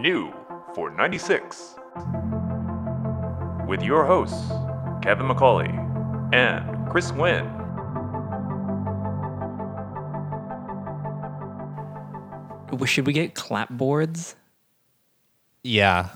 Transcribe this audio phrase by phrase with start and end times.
[0.00, 0.32] New
[0.74, 1.74] for 96.
[3.66, 4.48] With your hosts,
[5.02, 5.72] Kevin McCauley
[6.34, 7.54] and Chris Nguyen.
[12.86, 14.34] Should we get clapboards?
[15.64, 16.10] Yeah.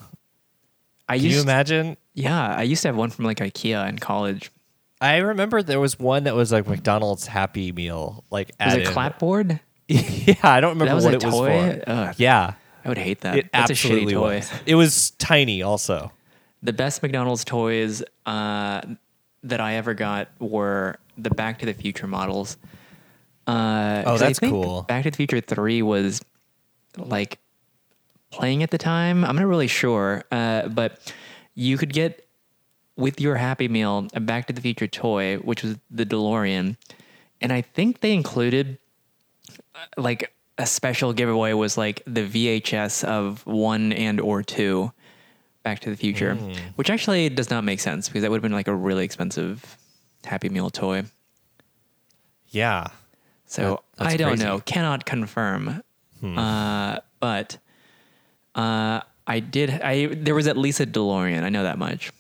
[1.08, 1.96] I Can used, you imagine?
[2.14, 4.52] yeah, I used to have one from like IKEA in college.
[5.00, 8.86] I remember there was one that was like McDonald's Happy Meal, like Was added.
[8.86, 9.60] it clapboard?
[9.88, 11.90] yeah, I don't remember That was what a it was for.
[11.90, 12.54] Ugh, Yeah,
[12.84, 13.36] I would hate that.
[13.38, 14.34] it That's a absolutely shitty toy.
[14.36, 14.52] was.
[14.66, 16.12] It was tiny, also.
[16.62, 18.80] The best McDonald's toys uh,
[19.44, 22.56] that I ever got were the Back to the Future models.
[23.46, 24.82] Uh, 'cause I that's think cool.
[24.82, 26.20] Back to the Future Three was
[26.96, 27.38] like
[28.30, 29.24] playing at the time.
[29.24, 31.12] I'm not really sure, uh, but
[31.54, 32.26] you could get
[32.96, 36.76] with your Happy Meal a Back to the Future toy, which was the DeLorean,
[37.40, 38.78] and I think they included
[39.74, 44.92] uh, like a special giveaway was like the VHS of one and or two
[45.64, 46.52] Back to the Future, Hmm.
[46.76, 49.76] which actually does not make sense because that would have been like a really expensive
[50.24, 51.04] Happy Meal toy.
[52.50, 52.86] Yeah.
[53.46, 54.44] So That- I don't crazy.
[54.44, 54.48] Hmm.
[54.50, 55.82] know, cannot confirm,
[56.24, 57.58] uh, but
[58.54, 59.70] uh, I did.
[59.70, 61.42] I there was at least a DeLorean.
[61.42, 62.12] I know that much.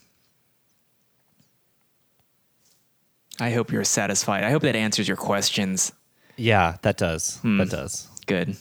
[3.40, 4.44] I hope you're satisfied.
[4.44, 5.92] I hope that answers your questions.
[6.36, 7.36] Yeah, that does.
[7.38, 7.58] Hmm.
[7.58, 8.08] That does.
[8.32, 8.56] Good.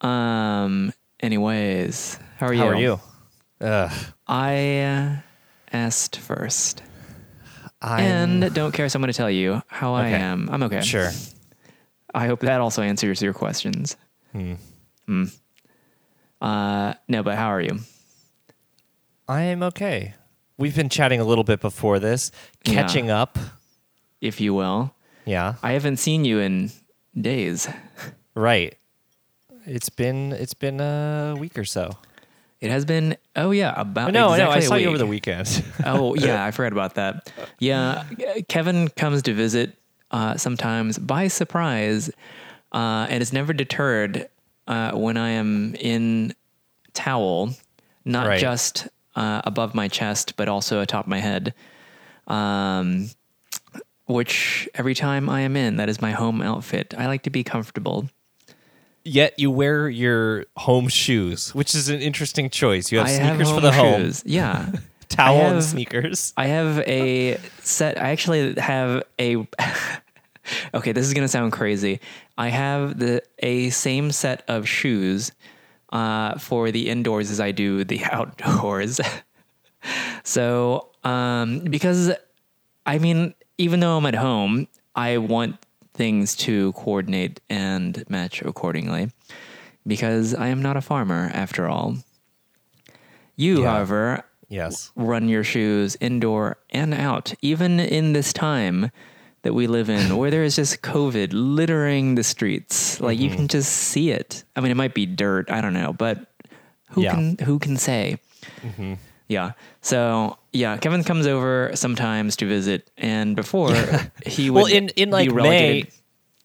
[0.00, 0.92] Um.
[1.20, 2.60] Anyways, how are you?
[2.60, 3.00] How are you?
[3.60, 3.92] Ugh.
[4.26, 5.16] I uh,
[5.72, 6.82] asked first,
[7.82, 8.00] I'm,
[8.42, 8.88] and don't care.
[8.88, 10.14] So I'm going to tell you how I Okay.
[10.14, 10.48] am.
[10.50, 10.80] I'm okay.
[10.80, 11.10] sure.
[12.14, 13.96] I hope that also answers your questions.
[14.32, 15.24] Hmm.
[16.40, 17.80] Uh, no, but how are you?
[19.26, 20.14] I am okay.
[20.56, 22.30] We've been chatting a little bit before this,
[22.64, 22.74] Yeah.
[22.74, 23.38] catching up.
[24.20, 24.94] If you will.
[25.26, 25.54] Yeah.
[25.62, 26.70] I haven't seen you in
[27.20, 27.68] days.
[28.38, 28.76] Right.
[29.66, 31.90] It's been it's been a week or so.
[32.60, 33.16] It has been.
[33.34, 35.64] Oh yeah, about no, exactly no, I saw you over the weekend.
[35.84, 37.32] oh yeah, I forgot about that.
[37.58, 38.04] Yeah,
[38.48, 39.76] Kevin comes to visit
[40.12, 42.10] uh, sometimes by surprise,
[42.72, 44.28] uh, and is never deterred
[44.68, 46.32] uh, when I am in
[46.94, 47.54] towel,
[48.04, 48.38] not Right.
[48.38, 51.54] just uh, above my chest, but also atop my head.
[52.28, 53.10] Um,
[54.06, 56.94] which every time I am in, that is my home outfit.
[56.96, 58.08] I like to be comfortable.
[59.08, 62.92] Yet you wear your home shoes, which is an interesting choice.
[62.92, 64.22] You have I sneakers have for the home, shoes.
[64.26, 64.70] Yeah.
[65.08, 66.32] towel I and sneakers.
[66.36, 67.98] I have a set.
[68.00, 69.36] I actually have a.
[70.74, 72.00] okay, this is gonna sound crazy.
[72.36, 75.32] I have the a same set of shoes
[75.90, 79.00] uh, for the indoors as I do the outdoors.
[80.22, 82.12] so, um, because
[82.86, 85.56] I mean, even though I'm at home, I want
[85.98, 89.10] things to coordinate and match accordingly
[89.86, 91.96] because I am not a farmer after all.
[93.36, 93.70] You, Yeah.
[93.72, 94.90] however, Yes.
[94.96, 98.90] run your shoes indoor and out, even in this time
[99.42, 103.00] that we live in, where there is just COVID littering the streets.
[103.00, 103.36] Like you Mm-hmm.
[103.36, 104.44] can just see it.
[104.56, 105.50] I mean, it might be dirt.
[105.50, 106.26] I don't know, but
[106.90, 107.14] who Yeah.
[107.14, 108.18] can who can say?
[109.28, 109.52] Yeah.
[109.82, 113.74] So yeah, Kevin comes over sometimes to visit, and before
[114.26, 115.84] he would Well, in in like May,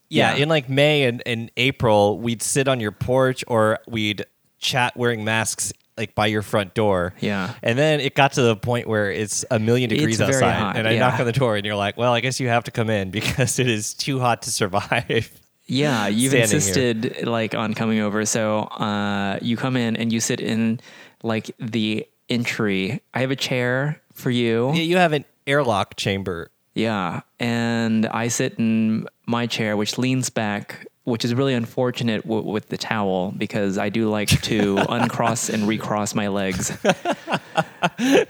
[0.10, 0.44] yeah, Yeah.
[0.44, 4.26] in like May and, and April, we'd sit on your porch or we'd
[4.60, 7.14] chat wearing masks like by your front door.
[7.20, 7.54] Yeah.
[7.62, 10.54] And then it got to the point where it's a million degrees very outside.
[10.60, 11.00] hot, and I yeah.
[11.00, 13.12] knock on the door and you're like, well, I guess you have to come in
[13.20, 15.32] because it is too hot to survive.
[15.66, 16.56] Yeah, you've standing here.
[16.58, 18.26] insisted like on coming over.
[18.26, 20.80] So uh, you come in and you sit in
[21.24, 23.02] like the entry.
[23.14, 24.72] I have a chair for you.
[24.74, 26.50] Yeah, you have an airlock chamber.
[26.74, 32.50] Yeah, and I sit in my chair, which leans back, which is really unfortunate w-
[32.50, 36.72] with the towel because I do like to uncross and recross my legs,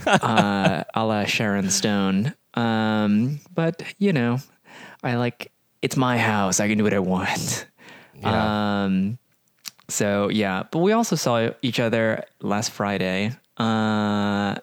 [0.06, 2.34] uh, a la Sharon Stone.
[2.54, 4.40] Um, but you know,
[5.04, 5.52] I like
[5.82, 6.60] it's my house.
[6.60, 7.66] I can do what I want.
[8.20, 8.84] Yeah.
[8.84, 9.18] Um,
[9.90, 14.56] so yeah, but we also saw each other last Friday, uh,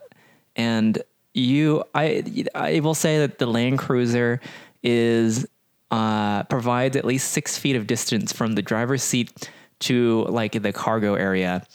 [0.56, 1.02] and
[1.34, 4.40] you, I, I will say that the Land Cruiser
[4.82, 5.46] is
[5.90, 9.50] uh, provides at least six feet of distance from the driver's seat
[9.80, 11.66] to like the cargo area,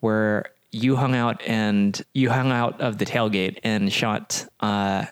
[0.00, 5.04] where you hung out and you hung out of the tailgate and shot uh,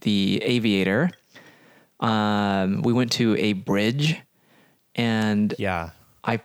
[0.00, 1.10] the Aviator.
[2.00, 4.20] Um, we went to a bridge,
[4.94, 5.90] and yeah.
[6.22, 6.40] I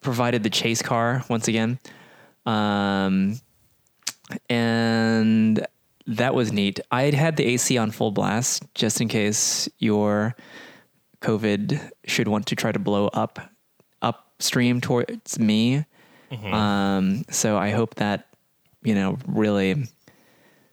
[0.00, 1.78] provided the chase car once again.
[2.44, 3.40] Um,
[4.48, 5.66] and
[6.06, 6.80] that was neat.
[6.90, 10.34] I had had the AC on full blast just in case your
[11.20, 13.38] COVID should want to try to blow up
[14.02, 15.84] upstream towards me.
[16.30, 18.26] Um, so I hope that
[18.82, 19.84] you know really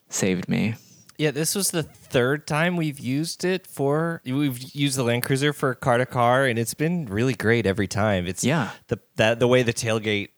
[0.10, 0.76] saved me.
[1.18, 4.22] Yeah, this was the third time we've used it for.
[4.26, 7.88] We've used the Land Cruiser for car to car, and it's been really great every
[7.88, 8.26] time.
[8.28, 8.72] It's Yeah.
[8.88, 10.30] the that the way the tailgate,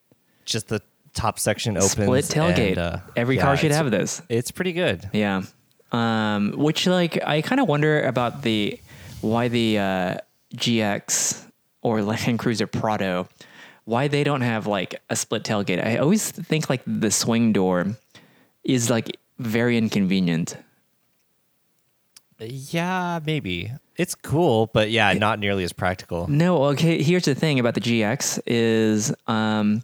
[0.44, 0.82] just the
[1.16, 1.92] top section opens.
[1.92, 2.70] Split tailgate.
[2.70, 4.22] and, uh, Every yeah, car should have this.
[4.30, 5.10] It's pretty good.
[5.14, 5.44] Yeah.
[5.92, 8.80] Um, which like I kind of wonder about the
[9.22, 10.18] why the uh,
[10.56, 11.44] GX
[11.82, 13.28] or Land Cruiser Prado,
[13.86, 15.84] why they don't have like a split tailgate.
[15.86, 17.96] I always think like the swing door
[18.64, 20.58] is like very inconvenient.
[22.40, 26.28] Yeah, maybe it's cool, but yeah, not nearly as practical.
[26.28, 27.02] No, okay.
[27.02, 29.84] Here's the thing about the GX is um,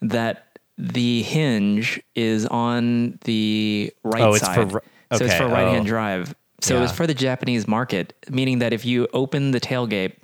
[0.00, 0.51] that
[0.82, 4.80] the hinge is on the right Oh, it's for side.
[5.16, 5.88] So it's for right hand oh.
[5.88, 6.34] drive.
[6.60, 10.14] So it's for the Japanese market, meaning that if you open the tailgate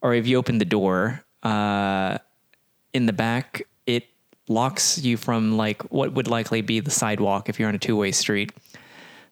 [0.00, 2.18] or if you open the door uh,
[2.92, 4.06] in the back, it
[4.48, 7.96] locks you from like what would likely be the sidewalk if you're on a two
[7.96, 8.52] way street.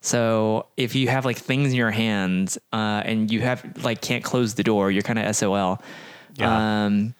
[0.00, 4.24] So if you have like things in your hands uh, and you have like can't
[4.24, 5.82] close the door, you're kind of SOL.
[6.36, 6.84] Yeah.
[6.84, 7.14] Um,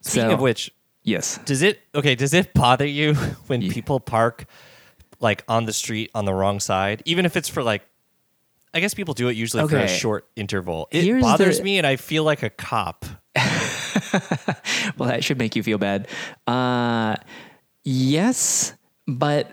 [0.00, 0.72] Speaking so- of which,
[1.10, 1.38] yes.
[1.44, 2.14] does it okay?
[2.14, 3.14] Does it bother you
[3.46, 4.46] when people park
[5.20, 7.82] like on the street on the wrong side, even if it's for like?
[8.72, 10.86] I guess people do it usually for a short interval.
[10.92, 13.04] It Here's bothers the- me, and I feel like a cop.
[14.96, 16.08] Well, that should make you feel bad.
[16.46, 17.16] Uh,
[17.84, 18.74] yes,
[19.06, 19.50] but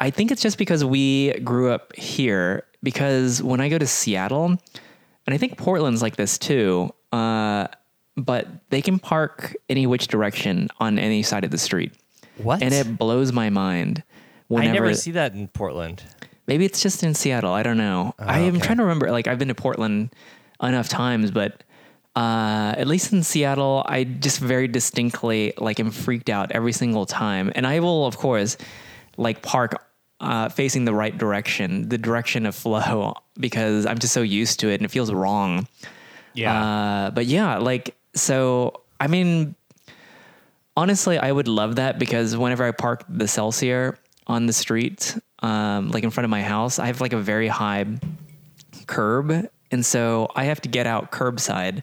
[0.00, 2.64] I think it's just because we grew up here.
[2.82, 7.66] Because when I go to Seattle, and I think Portland's like this too, uh,
[8.16, 11.92] but they can park any which direction on any side of the street,
[12.38, 12.62] What?
[12.62, 14.02] and it blows my mind.
[14.48, 16.02] Whenever, I never see that in Portland.
[16.46, 17.52] Maybe it's just in Seattle.
[17.52, 18.14] I don't know.
[18.18, 18.66] I am Oh, okay.
[18.66, 19.10] trying to remember.
[19.10, 20.10] Like I've been to Portland
[20.62, 21.62] enough times, but
[22.14, 27.06] uh, at least in Seattle, I just very distinctly like am freaked out every single
[27.06, 27.50] time.
[27.54, 28.56] And I will, of course,
[29.16, 29.82] like park
[30.20, 34.68] uh, facing the right direction, the direction of flow, because I'm just so used to
[34.68, 35.66] it and it feels wrong.
[36.34, 36.62] Yeah.
[37.06, 38.80] Uh, but yeah, like so.
[39.00, 39.56] I mean,
[40.76, 43.96] honestly, I would love that because whenever I park the Celsior
[44.26, 47.48] on the street, um, like in front of my house, I have like a very
[47.48, 47.86] high
[48.86, 51.82] curb, and so I have to get out curbside,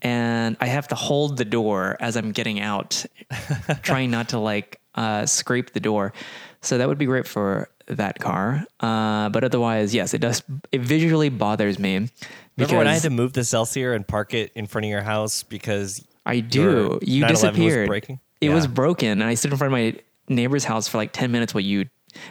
[0.00, 3.04] and I have to hold the door as I'm getting out,
[3.82, 6.12] trying not to like uh, scrape the door.
[6.60, 8.64] So that would be great for that car.
[8.80, 10.42] Uh, but otherwise, yes, it does.
[10.70, 12.08] It visually bothers me.
[12.56, 15.02] Remember when I had to move the Celsior and park it in front of your
[15.02, 16.98] house because I do.
[17.02, 17.88] You 911 was disappeared.
[17.88, 18.20] breaking?
[18.40, 19.94] It was broken, and I stood in front of my
[20.28, 21.86] neighbor's house for like ten minutes while you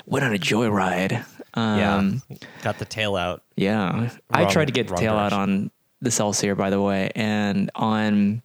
[0.05, 1.25] went on a joyride.
[1.53, 3.43] Um, yeah, got the tail out.
[3.55, 4.09] yeah.
[4.29, 5.71] I tried to get the wrong tail out on
[6.01, 8.41] the Celsior, by the way, and on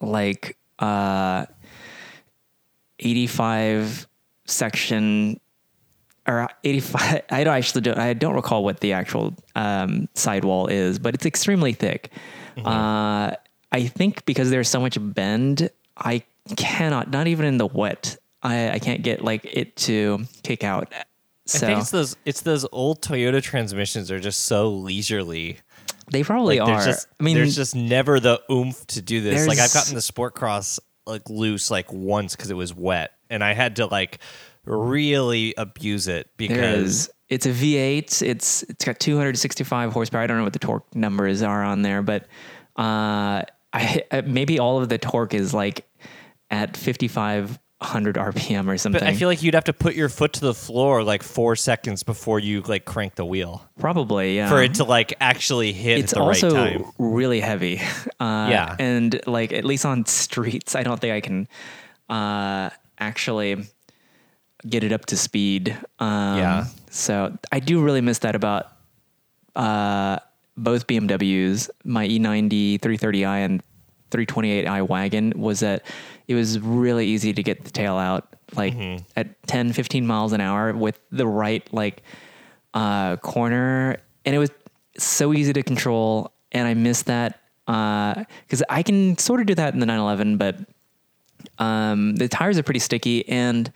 [0.00, 1.46] like uh,
[2.98, 4.06] eighty-five
[4.46, 5.40] section
[6.26, 10.98] or 85 i don't actually don't, i don't recall what the actual um, sidewall is
[10.98, 12.10] but it's extremely thick
[12.64, 13.34] uh,
[13.72, 16.22] i think because there's so much bend i
[16.56, 20.92] cannot not even in the wet i, I can't get like it to kick out
[21.46, 25.58] so I think it's those it's those old Toyota transmissions are just so leisurely.
[26.10, 29.46] they probably Like, are just, i mean there's just never the oomph to do this.
[29.46, 33.44] Like I've gotten the Sport Cross like loose like once because it was wet, and
[33.44, 34.20] I had to like
[34.64, 40.22] really abuse it because it's a v8 it's it's got 265 horsepower.
[40.22, 42.22] I don't know what the torque numbers are on there but
[42.76, 43.42] uh
[43.72, 45.86] i maybe all of the torque is like
[46.50, 50.32] at 5500 rpm or something But I feel like you'd have to put your foot
[50.34, 53.68] to the floor like four seconds before you like crank the wheel.
[53.78, 54.48] Probably yeah.
[54.48, 56.84] For it to like actually hit it's at the also right time.
[56.98, 57.80] really heavy.
[58.20, 58.76] Uh Yeah.
[58.78, 61.48] and like at least on streets i don't think i can
[62.08, 63.66] uh actually
[64.68, 66.66] get it up to speed um Yeah.
[66.90, 68.66] so i do really miss that about
[69.56, 70.18] uh
[70.56, 73.62] both bmws my E e90 330i and
[74.10, 75.84] 328i wagon was that
[76.28, 79.02] it was really easy to get the tail out like Mm-hmm.
[79.16, 82.02] at 10 15 miles an hour with the right like
[82.74, 84.50] uh, corner, and it was
[84.98, 86.32] so easy to control.
[86.52, 90.58] And I miss that because I can sort of do that in the 911, but
[91.58, 93.72] um, the tires are pretty sticky, and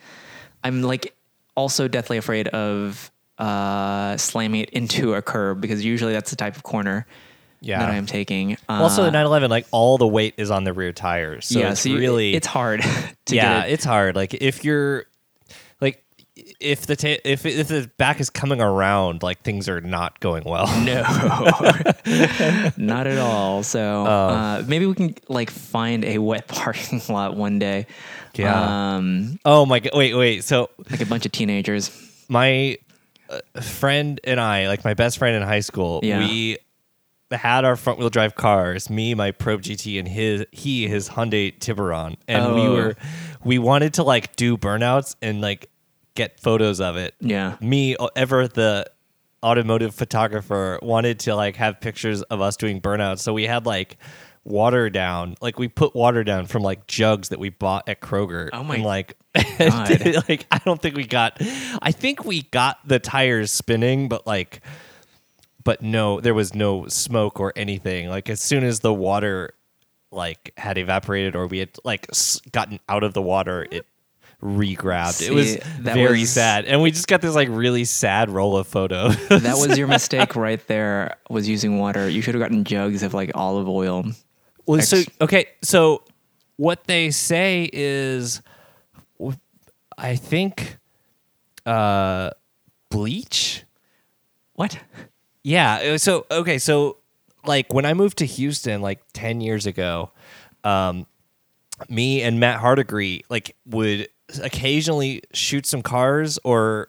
[0.65, 1.15] I'm like
[1.55, 6.57] also deathly afraid of uh, slamming it into a curb because usually that's the type
[6.57, 7.07] of corner
[7.61, 7.79] Yeah.
[7.81, 8.57] that I'm taking.
[8.69, 11.71] also, the Uh, 911, like all the weight is on the rear tires, so yeah,
[11.73, 12.81] it's so you- really it's hard
[13.27, 13.73] to yeah, get it.
[13.75, 14.17] it's hard.
[14.17, 15.05] Like if you're
[15.81, 16.03] like
[16.61, 20.45] if the ta- if if the back is coming around, like things are not going
[20.45, 20.67] well.
[20.85, 21.03] No,
[22.77, 23.62] not at all.
[23.62, 27.87] So uh, maybe we can like find a wet parking lot one day.
[28.38, 28.95] Yeah.
[28.97, 29.92] Um, Oh my god!
[29.95, 30.45] Wait, wait.
[30.45, 31.90] So like a bunch of teenagers.
[32.28, 32.78] my
[33.30, 36.18] uh, friend and I, like my best friend in high school, Yeah.
[36.21, 36.59] we
[37.30, 38.88] had our front wheel drive cars.
[38.88, 42.73] Me, my Probe GT, and his he his Hyundai Tiburon, and we Oh.
[42.75, 42.97] were
[43.45, 45.68] we wanted to like do burnouts and like
[46.14, 47.14] get photos of it.
[47.21, 47.57] Yeah.
[47.61, 48.87] Me, uh, ever the
[49.45, 53.18] automotive photographer, wanted to like have pictures of us doing burnouts.
[53.21, 53.97] So we had like
[54.49, 58.49] water down, like we put water down from like jugs that we bought at Kroger.
[58.52, 59.17] Oh my and, like.
[59.59, 60.05] God.
[60.28, 61.37] like I don't think we got
[61.81, 64.62] I think we got the tires spinning but like
[65.62, 69.55] but no there was no smoke or anything like as soon as the water
[70.11, 72.09] like had evaporated or we had like
[72.50, 73.87] gotten out of the water it
[74.40, 78.31] re-grabbed it was that very was- sad and we just got this like really sad
[78.31, 81.17] roll of photos That was your mistake right there.
[81.31, 82.09] Was using water.
[82.09, 84.05] You should have gotten jugs of like olive oil.
[84.68, 86.02] Well so okay so
[86.56, 88.42] what they say is
[89.96, 90.78] I think
[91.66, 92.30] uh
[92.90, 93.64] bleach
[94.54, 94.78] What?
[95.44, 95.96] Yeah.
[95.98, 96.58] So okay.
[96.58, 96.96] So
[97.44, 100.10] like when I moved to Houston like ten years ago,
[100.64, 101.06] um,
[101.88, 104.08] me and Matt Hardigree like would
[104.42, 106.88] occasionally shoot some cars or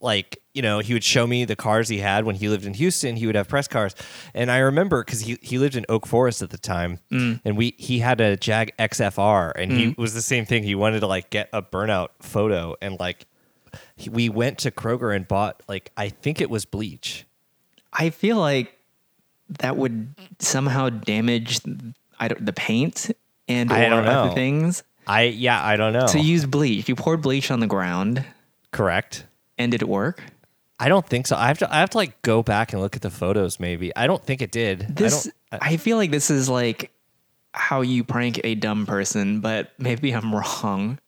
[0.00, 2.74] like you know he would show me the cars he had when he lived in
[2.74, 3.16] Houston.
[3.16, 3.94] He would have press cars,
[4.34, 7.40] and I remember because he he lived in Oak Forest at the time, mm.
[7.44, 9.98] and we he had a Jag XFR, and he mm.
[9.98, 10.62] was the same thing.
[10.62, 13.26] He wanted to like get a burnout photo, and like
[13.96, 17.24] he, we went to Kroger and bought like I think it was bleach.
[17.92, 18.78] I feel like
[19.60, 21.60] that would somehow damage
[22.18, 23.10] I don't, the paint
[23.48, 24.24] and I or don't know.
[24.24, 24.82] other things.
[25.06, 26.06] I yeah, I don't know.
[26.06, 26.88] So you use bleach.
[26.88, 28.24] You poured bleach on the ground,
[28.72, 29.24] correct?
[29.58, 30.22] And did it work?
[30.80, 31.36] I don't think so.
[31.36, 33.94] I have to I have to like go back and look at the photos maybe.
[33.96, 34.96] I don't think it did.
[34.96, 36.90] This I I- I feel like this is like
[37.52, 40.98] how you prank a dumb person, but maybe I'm wrong.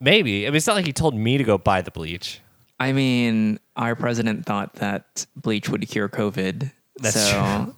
[0.00, 0.46] maybe.
[0.46, 2.40] I mean it's not like he told me to go buy the bleach.
[2.80, 6.72] I mean, our president thought that bleach would cure COVID.
[6.98, 7.30] That's so
[7.64, 7.74] true.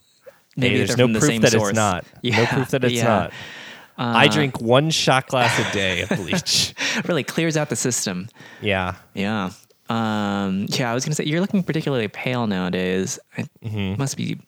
[0.56, 1.70] maybe Hey, there's no the proof that source.
[1.70, 2.04] it's not.
[2.22, 3.04] Yeah, no proof that it's yeah.
[3.04, 3.32] not.
[3.96, 6.74] I drink one shot glass a day of bleach.
[7.06, 8.28] Really clears out the system.
[8.60, 8.96] yeah.
[9.14, 9.50] Yeah.
[9.88, 13.18] Um, yeah, I was gonna say you're looking particularly pale nowadays.
[13.36, 13.98] It Mm-hmm.
[14.00, 14.38] must be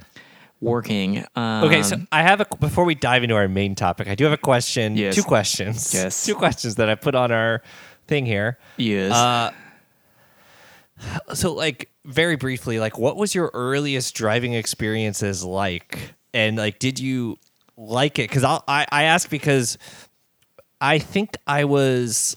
[0.62, 1.25] working.
[1.37, 4.25] Um, Okay, so I have a before we dive into our main topic, I do
[4.25, 4.97] have a question.
[4.97, 5.15] Yes.
[5.15, 5.93] Two questions.
[5.93, 6.25] Yes.
[6.25, 7.62] Two questions that I put on our
[8.09, 8.59] thing here.
[8.79, 9.12] yes.
[9.12, 9.53] Uh,
[11.35, 16.99] so like very briefly like what was your earliest driving experiences like and like did
[16.99, 17.37] you
[17.76, 19.76] like it because I I ask because
[20.80, 22.37] I think I was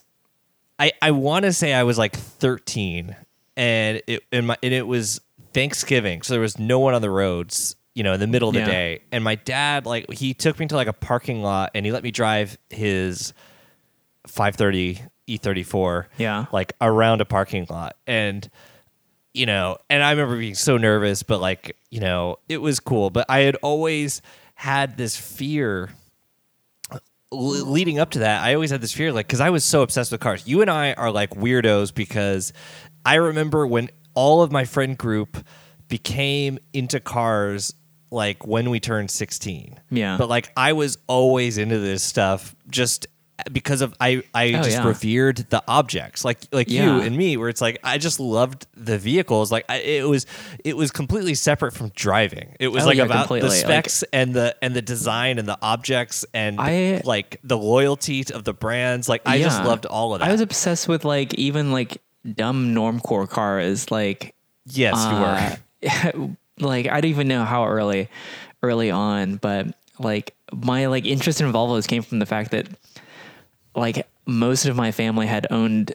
[0.78, 3.16] I I want to say I was like 13
[3.58, 5.22] and it and my and it was
[5.54, 8.54] Thanksgiving so there was no one on the roads you know in the middle of
[8.54, 8.66] the Yeah.
[8.68, 11.92] day and my dad like he took me to like a parking lot and he
[11.92, 13.34] let me drive his
[14.28, 16.46] 530 E34 Yeah.
[16.52, 18.50] like around a parking lot and
[19.34, 23.10] you know and I remember being so nervous but like you know it was cool
[23.10, 24.22] but I had always
[24.60, 25.90] had this fear
[26.92, 27.00] l-
[27.32, 30.12] leading up to that, I always had this fear, like, because I was so obsessed
[30.12, 30.46] with cars.
[30.46, 32.52] You and I are like weirdos because
[33.06, 35.38] I remember when all of my friend group
[35.88, 37.74] became into cars,
[38.12, 39.80] like when we turned 16.
[39.92, 40.18] Yeah.
[40.18, 43.08] But like, I was always into this stuff just
[43.52, 44.88] because of I I Oh, just yeah.
[44.88, 48.98] revered the objects like like you and me where it's like I just loved the
[48.98, 50.26] vehicles like I, it was
[50.64, 53.50] it was completely separate from driving it was Oh, like yeah, about the completely.
[53.50, 58.24] Like- specs and the and the design and the objects and I- like the loyalty
[58.34, 59.08] of the brands.
[59.08, 60.28] Like I just loved all of that.
[60.30, 62.02] I was obsessed with like even like
[62.36, 63.92] dumb normcore cars.
[63.92, 66.26] Like yes, you were.
[66.26, 66.28] uh,
[66.60, 68.10] like I don't even know how early,
[68.64, 69.68] early on, but
[70.00, 72.68] like my like interest in Volvos came from the fact that
[73.76, 75.94] like most of my family had owned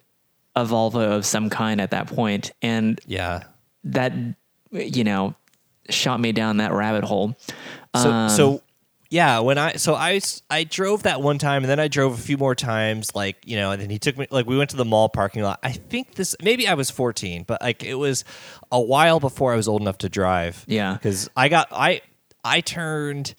[0.56, 3.42] a Volvo of some kind at that point, and Yeah.
[3.84, 4.12] that
[4.70, 5.34] you know
[5.90, 7.36] shot me down that rabbit hole.
[7.96, 8.62] So Um, so
[9.10, 12.22] yeah, when I so I I drove that one time and then I drove a
[12.22, 14.76] few more times like, you know, and then he took me like we went to
[14.76, 15.60] the mall parking lot.
[15.62, 18.24] I think this maybe I was 14, but like it was
[18.72, 20.64] a while before I was old enough to drive.
[20.66, 20.96] Yeah.
[21.02, 22.00] Cuz I got I
[22.44, 23.34] I turned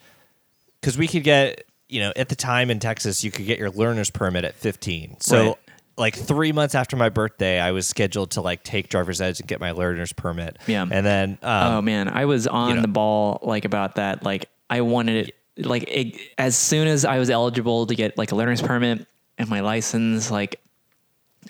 [0.82, 3.70] cuz we could get, you know, at the time in Texas you could get your
[3.72, 5.18] learner's permit at 15.
[5.20, 5.56] So Right.
[5.98, 9.48] like 3 months after my birthday, I was scheduled to like take driver's ed and
[9.48, 10.58] get my learner's permit.
[10.68, 10.86] Yeah.
[10.90, 12.82] And then um, oh man, I was on know.
[12.82, 14.24] the ball like about that.
[14.24, 18.32] Like I wanted it like it, as soon as I was eligible to get like
[18.32, 20.60] a learner's permit and my license, like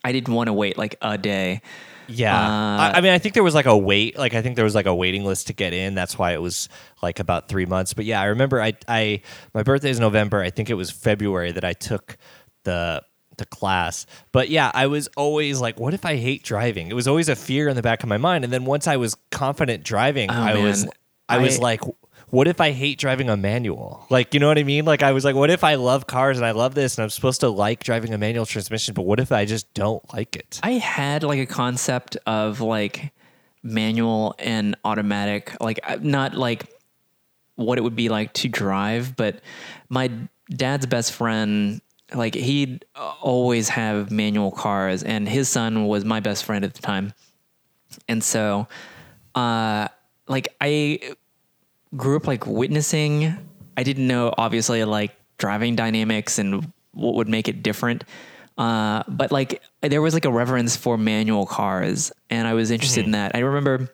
[0.04, 1.62] I didn't want to wait like a day.
[2.08, 4.56] Yeah, Uh, I, I mean, I think there was like a wait, like I think
[4.56, 5.96] there was like a waiting list to get in.
[5.96, 6.70] That's why it was
[7.02, 7.94] like about three months.
[7.94, 9.22] But yeah, I remember I, I
[9.54, 10.42] my birthday is November.
[10.42, 12.18] I think it was February that I took
[12.64, 13.02] the
[13.38, 14.06] the class.
[14.32, 16.88] But yeah, I was always like, what if I hate driving?
[16.88, 18.44] It was always a fear in the back of my mind.
[18.46, 20.92] And then once I was confident driving, I was Oh, man.
[21.28, 21.82] I was like.
[22.30, 24.06] What if I hate driving a manual?
[24.10, 24.86] Like, you know what I mean?
[24.86, 27.10] Like, I was like, what if I love cars and I love this and I'm
[27.10, 30.60] supposed to like driving a manual transmission, but what if I just don't like it?
[30.64, 33.14] I had like a concept of like
[33.64, 36.72] manual and automatic, like uh, not like
[37.56, 39.42] what it would be like to drive, but
[39.90, 40.12] my
[40.50, 41.82] dad's best friend,
[42.14, 46.82] like he'd always have manual cars, and his son was my best friend at the
[46.82, 47.14] time,
[48.08, 48.68] and so,
[49.34, 49.88] uh,
[50.28, 51.00] like I
[51.96, 53.38] grew up like witnessing.
[53.78, 58.04] I didn't know obviously like driving dynamics and what would make it different.
[58.58, 63.06] Uh, but like there was like a reverence for manual cars, and I was interested
[63.06, 63.36] in that.
[63.36, 63.92] I remember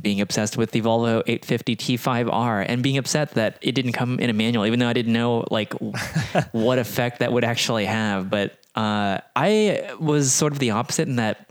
[0.00, 4.30] being obsessed with the Volvo 850 T5R and being upset that it didn't come in
[4.30, 5.72] a manual, even though I didn't know like
[6.52, 8.30] what effect that would actually have.
[8.30, 11.50] But uh, I was sort of the opposite in that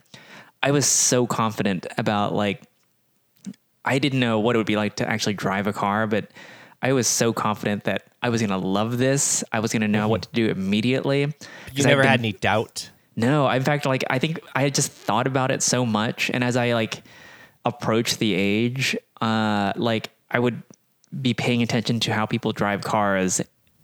[0.64, 2.64] I was so confident about like
[3.86, 6.30] I didn't know what it would be like to actually drive a car, but
[6.82, 9.44] I was so confident that I was going to love this.
[9.52, 11.34] I was going to know what to do immediately.
[11.74, 12.90] You never been- had any doubt?
[13.16, 16.44] no, in fact, like I think I had just thought about it so much, and
[16.44, 17.02] as I like
[17.64, 20.62] approached the age, uh, like I would
[21.22, 23.42] be paying attention to how people drive cars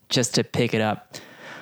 [0.09, 1.15] just to pick it up.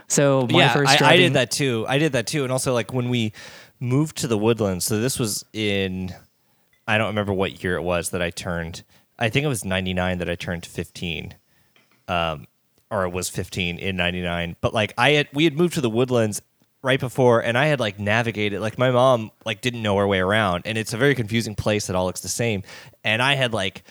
[0.08, 1.86] So my yeah, first I, I did that too.
[1.88, 3.34] I did that too, and also like when we
[3.80, 4.86] moved to the woodlands.
[4.86, 6.14] So this was in
[6.90, 8.82] I don't remember what year it was that I turned.
[9.20, 11.36] I think it was ninety nine that I turned fifteen,
[12.08, 12.48] um,
[12.90, 14.56] or it was fifteen in ninety nine.
[14.60, 16.42] But like I had, we had moved to the woodlands
[16.82, 18.60] right before, and I had like navigated.
[18.60, 21.86] Like my mom like didn't know her way around, and it's a very confusing place
[21.88, 22.64] that all looks the same.
[23.04, 23.84] And I had like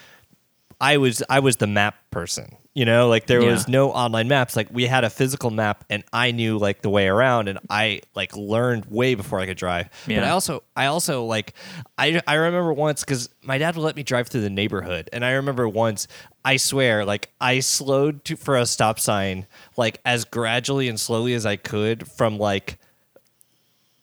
[0.80, 2.56] I was I was the map person.
[2.74, 3.50] You know, like there Yeah.
[3.50, 4.54] was no online maps.
[4.54, 8.02] Like we had a physical map and I knew like the way around and I
[8.14, 9.88] like learned way before I could drive.
[10.06, 11.54] But I also I also like
[11.96, 15.24] I I remember once cuz my dad would let me drive through the neighborhood and
[15.24, 16.06] I remember once
[16.44, 21.34] I swear like I slowed to, for a stop sign like as gradually and slowly
[21.34, 22.78] as I could from like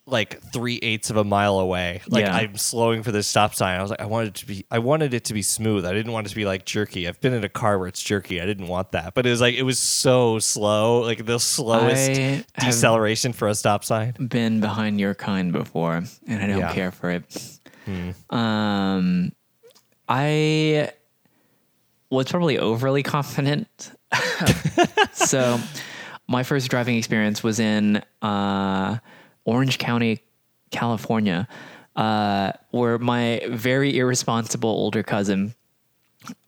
[0.08, 2.02] like three eighths of a mile away.
[2.08, 2.36] Like Yeah.
[2.36, 3.80] I'm slowing for this stop sign.
[3.80, 5.84] I was like, I wanted it to be, I wanted it to be smooth.
[5.84, 7.08] I didn't want it to be like jerky.
[7.08, 8.40] I've been in a car where it's jerky.
[8.40, 12.12] I didn't want that, but it was like it was so slow, like the slowest
[12.22, 14.12] I deceleration for a stop sign.
[14.14, 16.68] been behind your kind before, and I don't Yeah.
[16.70, 16.74] Hmm.
[16.76, 17.60] care for it.
[18.30, 19.32] Um,
[20.08, 20.92] I
[22.12, 23.92] was probably overly confident.
[25.14, 25.60] so,
[26.28, 28.98] my first driving experience was in uh,
[29.46, 30.22] Orange County,
[30.72, 31.48] California,
[31.96, 35.56] uh, where my very irresponsible older cousin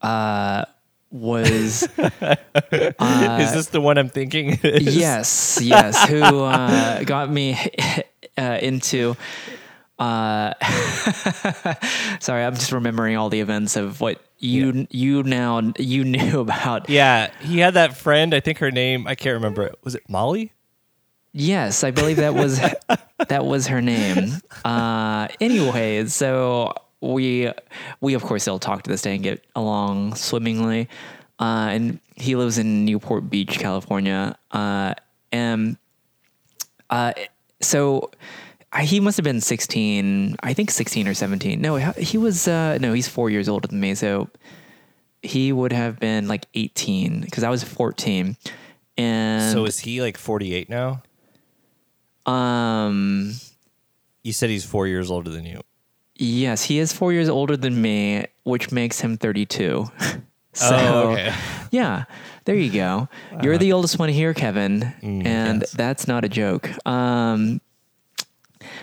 [0.02, 0.64] uh,
[1.10, 1.82] was.
[1.98, 4.58] Is this the one I'm thinking?
[4.62, 7.56] yes, yes, who uh, got me
[8.38, 9.16] uh, into.
[9.98, 10.54] Uh,
[12.20, 16.88] sorry, I'm just remembering all the events of what you you now you knew about.
[16.88, 18.34] Yeah, he had that friend.
[18.34, 19.06] I think her name.
[19.06, 19.72] I can't remember.
[19.82, 20.52] Was it Molly?
[21.32, 22.60] Yes, I believe that was
[23.28, 24.32] that was her name.
[24.64, 27.52] Uh, anyways, so we
[28.00, 30.88] we of course still talk to this day and get along swimmingly.
[31.40, 34.36] Uh, and he lives in Newport Beach, California.
[34.50, 34.94] Uh,
[35.30, 35.76] and
[36.90, 37.12] uh,
[37.60, 38.10] so
[38.72, 41.60] I, he must have been 16, I think 16 or 17.
[41.60, 43.94] No, he was, uh, no, he's four years older than me.
[43.94, 44.28] So
[45.22, 48.36] he would have been like 18 because I was 14.
[48.96, 51.02] And So is he like 48 now?
[52.28, 53.32] Um,
[54.22, 55.60] You said he's four years older than you.
[56.16, 59.86] yes, he is four years older than me, which makes him 32.
[60.52, 61.32] so, oh, okay.
[61.70, 62.04] yeah,
[62.44, 63.08] there you go.
[63.42, 64.82] You're the oldest one here, Kevin.
[65.02, 65.70] and Mm, yes.
[65.72, 66.68] that's not a joke.
[66.86, 67.60] Um,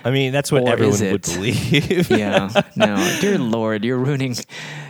[0.05, 2.09] I mean, that's what everyone would believe.
[2.09, 4.35] yeah no dear lord you're ruining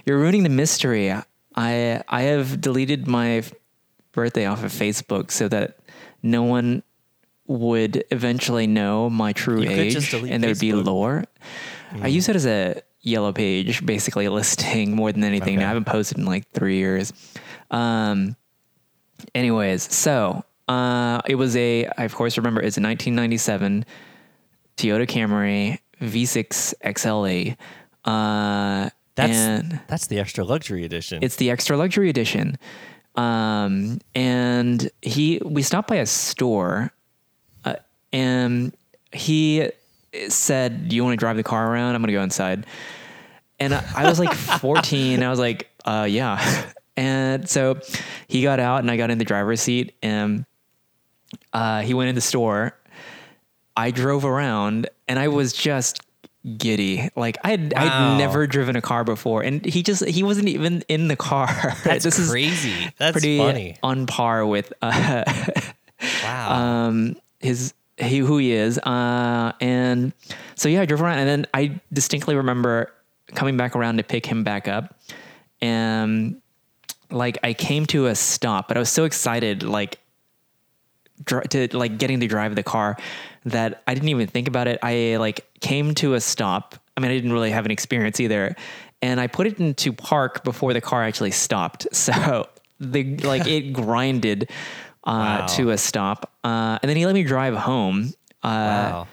[0.05, 1.11] you're ruining the mystery
[1.55, 3.41] i i have deleted my
[4.11, 5.79] birthday off of facebook so that
[6.21, 6.83] no one
[7.47, 10.81] would eventually know my true You age and there would be Facebook.
[10.84, 10.86] Mm.
[10.86, 11.23] lore
[12.01, 15.65] i use it as a yellow page basically listing more than anything Okay.
[15.65, 17.13] i haven't posted in like three years
[17.71, 18.36] um
[19.34, 23.86] anyways so uh it was a i of course remember it's a 1997
[24.77, 27.55] Toyota Camry V6 XLE.
[28.03, 31.19] Uh, That's and that's the extra luxury edition.
[31.23, 32.58] it's the extra luxury edition.
[33.15, 36.91] Um, and he, we stopped by a store,
[38.15, 38.73] and
[39.12, 39.69] he
[40.30, 41.95] said, "Do you want to drive the car around?
[41.95, 42.65] I'm gonna go inside."
[43.60, 45.21] And I, I was like 14.
[45.23, 46.39] I was like, uh, "Yeah."
[46.97, 47.80] And so
[48.28, 50.45] he got out, and I got in the driver's seat, and
[51.51, 52.75] uh, he went in the store.
[53.75, 55.99] I drove around, and I was just
[56.58, 57.10] giddy.
[57.17, 57.82] Like I had, Wow.
[58.15, 61.47] I'd never driven a car before, and he just he wasn't even in the car.
[61.84, 62.89] That's this is crazy.
[62.97, 63.78] That's pretty funny.
[63.84, 65.23] on par with uh,
[66.23, 66.51] Wow.
[66.88, 70.12] um his he who he is uh and
[70.55, 72.91] so yeah i drove around and then i distinctly remember
[73.27, 74.99] coming back around to pick him back up
[75.62, 76.41] and
[77.10, 79.99] like i came to a stop but i was so excited like
[81.23, 82.97] dri- to like getting to drive the car
[83.45, 84.79] that i didn't even think about it.
[84.81, 86.75] I like came to a stop.
[86.97, 88.55] I mean i didn't really have an experience either
[89.01, 91.88] and i put it into park before the car actually stopped.
[91.95, 92.47] So
[92.79, 94.49] the like it grinded
[95.05, 95.45] uh, Wow.
[95.57, 98.13] to a stop uh, and then he let me drive home
[98.43, 99.07] uh, wow.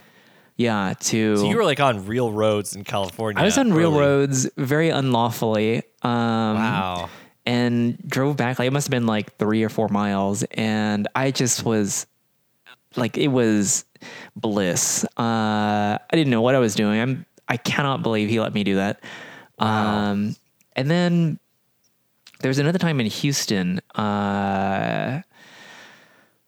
[0.56, 3.40] yeah to So you were like on real roads in California.
[3.40, 7.08] i was on real roads very unlawfully um, Wow.
[7.46, 11.30] and drove back like it must have been like three or four miles and i
[11.30, 12.06] just was
[12.96, 13.84] like it was
[14.36, 18.52] bliss uh i didn't know what i was doing i'm i cannot believe he let
[18.52, 19.00] me do that
[19.58, 20.34] um
[20.76, 21.38] and then
[22.40, 25.22] there was another time in houston uh,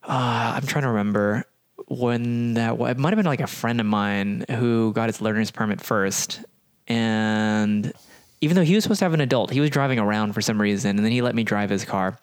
[0.04, 1.44] uh i'm trying to remember
[1.88, 5.50] when that it might have been like a friend of mine who got his learner's
[5.50, 6.40] permit first.
[6.86, 7.92] And
[8.40, 10.60] even though he was supposed to have an adult he was driving around for some
[10.60, 12.18] reason and then he let me drive his car.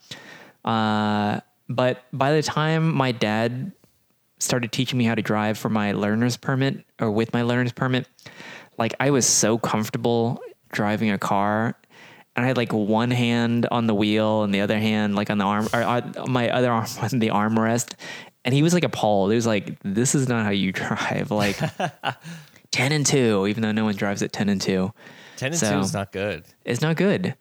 [0.63, 3.72] Uh, but by the time my dad
[4.39, 8.08] started teaching me how to drive for my learner's permit or with my learner's permit
[8.80, 10.41] like i was so comfortable
[10.72, 11.76] driving a car
[12.36, 15.38] and I had like one hand on the wheel and the other hand like on
[15.38, 17.94] the arm or uh, my other arm on the armrest.
[18.44, 19.30] And he was like appalled.
[19.32, 21.58] He was like, "This is not how you drive." Like
[22.72, 24.91] ten and two, even though no one drives at ten and two.
[25.38, 26.44] Ten and So- two is not good.
[26.65, 27.36] it's not good.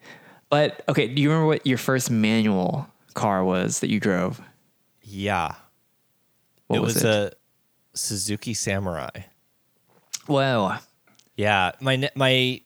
[0.50, 4.40] But okay, do you remember what your first manual car was that you drove?
[5.02, 5.54] Yeah.
[6.66, 7.08] What it was was, it?
[7.08, 7.32] a
[7.96, 9.10] Suzuki Samurai.
[10.26, 10.74] Whoa,
[11.36, 12.60] Yeah, my my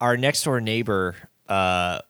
[0.00, 1.14] our next door neighbor,
[1.48, 2.00] uh,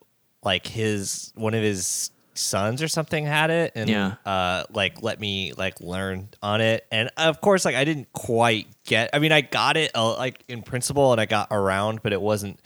[0.42, 4.14] like his one of his sons or something had it, and Yeah.
[4.24, 8.66] uh, like let me like learn on it, and of course, like I didn't quite
[8.84, 9.10] get.
[9.12, 12.20] I mean, I got it uh, like in principle, and I got around, but it
[12.20, 12.60] wasn't.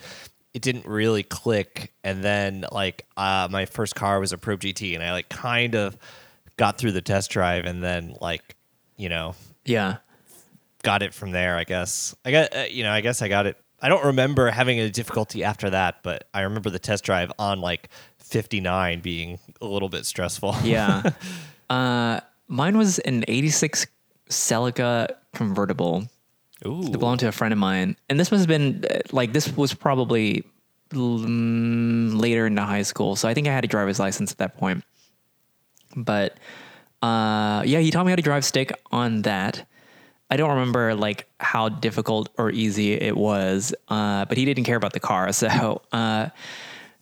[0.55, 4.95] It didn't really click, and then like uh, my first car was a Probe GT,
[4.95, 5.97] and I like kind of
[6.59, 8.55] got through the test drive, and then like
[8.99, 9.97] you know yeah,
[10.83, 11.57] got it from there.
[11.57, 13.57] I guess I got uh, you know I guess I got it.
[13.83, 17.61] I don't remember having a difficulty after that, but I remember the test drive on
[17.61, 20.57] like 59 being a little bit stressful.
[20.63, 21.11] yeah.
[21.71, 23.87] uh, mine was an '86
[24.31, 26.09] Celica convertible.
[26.65, 26.83] Ooh.
[26.83, 29.55] It belonged to a friend of mine, and this must have been uh, like this
[29.57, 30.45] was probably
[30.91, 33.17] mm, later into high school.
[33.17, 34.85] So I think I had a driver's license at that point.
[35.97, 36.39] But
[37.03, 39.67] uh, yeah, he taught me how to drive stick on that.
[40.33, 44.77] I don't remember like how difficult or easy it was, uh, but he didn't care
[44.77, 46.31] about the car, so uh,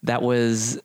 [0.02, 0.78] that was.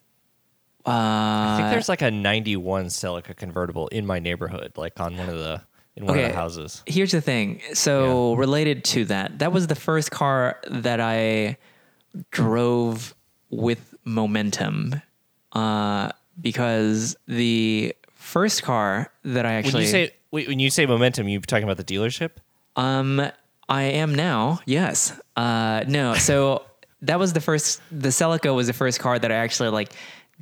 [0.84, 5.28] I Uh, think there's like a 91 Celica convertible in my neighborhood, like on one
[5.28, 5.60] of the
[5.96, 6.84] in one of the houses.
[6.86, 7.60] Here's the thing.
[7.72, 11.56] So related to that, that was the first car that I
[12.30, 13.14] drove
[13.50, 15.02] with momentum,
[15.52, 20.86] uh, because the first car that I When actually you say wait, when you say
[20.86, 22.30] momentum, you're talking about the dealership?
[22.76, 23.26] um
[23.68, 24.60] I am now.
[24.64, 25.18] Yes.
[25.34, 26.14] Uh, no.
[26.14, 26.64] So
[27.02, 27.80] that was the first.
[27.90, 29.92] The Celica was the first car that I actually like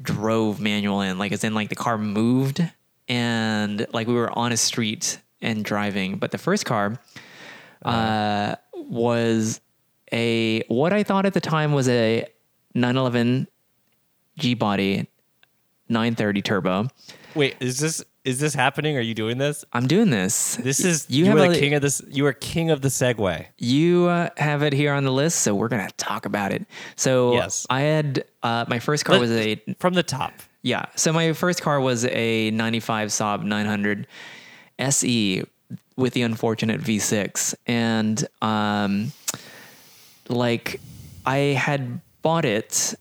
[0.02, 1.16] drove manual in.
[1.18, 2.60] Like, as in like the car moved
[3.08, 6.18] and like we were on a street and driving.
[6.18, 6.98] But the first car
[7.82, 9.60] uh, was
[10.12, 12.26] a what I thought at the time was a
[12.74, 13.48] 911
[14.36, 15.08] G body
[15.88, 16.88] 930 turbo.
[17.34, 18.96] Wait, is this is this happening?
[18.96, 19.64] Are you doing this?
[19.72, 20.56] I'm doing this.
[20.56, 22.00] This is you you, have are a, king of this.
[22.08, 23.46] You are king of the segue.
[23.58, 26.66] You uh, have it here on the list, so we're gonna talk about it.
[26.96, 27.66] So Yes.
[27.68, 30.32] I had uh, my first car Let- was a from the top.
[30.62, 30.86] yeah.
[30.96, 34.06] So my first car was a '95 Saab 900
[34.78, 35.44] SE
[35.96, 39.12] with the unfortunate V6, and um,
[40.28, 40.80] like
[41.26, 42.94] I had bought it.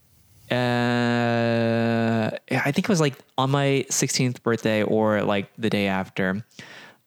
[0.54, 6.44] Uh, I think it was like on my 16th birthday or like the day after,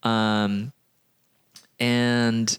[0.03, 0.71] um,
[1.79, 2.57] and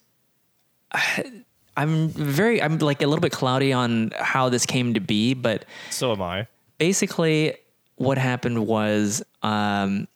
[1.76, 5.64] I'm very, I'm like a little bit cloudy on how this came to be, but
[5.90, 6.46] So am I.
[6.78, 7.54] basically
[7.96, 10.08] what happened was um,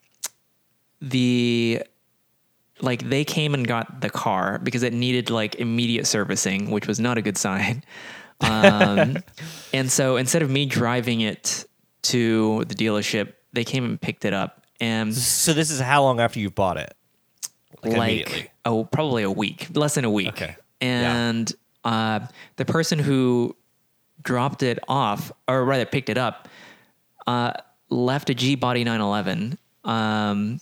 [1.01, 1.81] the
[2.81, 6.99] like they came and got the car because it needed like immediate servicing, which was
[6.99, 7.83] not a good sign.
[8.43, 9.17] Um,
[9.73, 11.65] and so instead of me driving it
[12.03, 14.65] to the dealership, they came and picked it up.
[14.79, 16.93] And So this is how long after you bought it?
[17.83, 18.49] Like, immediately.
[18.65, 20.29] oh, probably a week, less than a week.
[20.29, 20.55] Okay.
[20.79, 21.51] And
[21.83, 22.21] uh,
[22.55, 23.55] the person who
[24.21, 26.47] dropped it off, or rather picked it up,
[27.27, 27.53] uh,
[27.89, 30.59] left a G Body 911 um,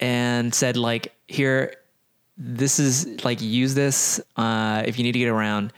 [0.00, 1.74] and said, like, here,
[2.36, 5.72] this is like, use this uh, if you need to get around,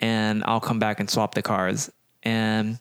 [0.00, 1.90] and I'll come back and swap the cars.
[2.22, 2.78] And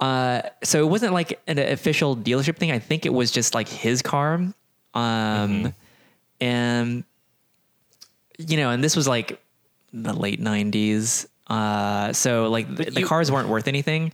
[0.00, 2.72] uh, so it wasn't like an official dealership thing.
[2.72, 4.34] I think it was just like his car.
[4.94, 5.72] Um,
[6.40, 7.04] and
[8.38, 9.40] you know, and this was like
[9.92, 11.26] the late '90s.
[11.46, 14.12] Uh, so like the, the cars weren't worth anything.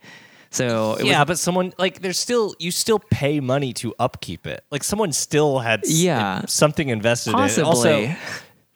[0.51, 4.47] So it yeah, was, but someone like there's still you still pay money to upkeep
[4.47, 4.65] it.
[4.71, 6.43] Like someone still had Yeah.
[6.47, 7.59] something invested in it.
[7.59, 8.11] Also,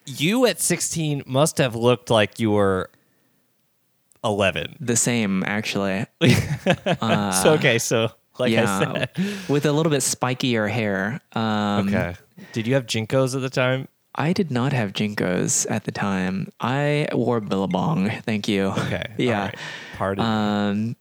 [0.05, 2.91] you at 16 must have looked like you were
[4.25, 4.77] 11.
[4.81, 6.07] the same actually.
[6.23, 9.11] so okay, so like I yeah, said.
[9.49, 11.21] with a little bit spikier hair.
[11.33, 12.15] Um, Okay.
[12.53, 13.89] Did you have JNCOs at the time?
[14.15, 16.53] I did not have JNCOs at the time.
[16.61, 18.11] I wore Billabong.
[18.23, 18.67] Thank you.
[18.67, 19.05] Okay.
[19.19, 19.47] Yeah.
[19.47, 19.55] Right.
[19.97, 20.25] Pardon.
[20.25, 20.97] Um,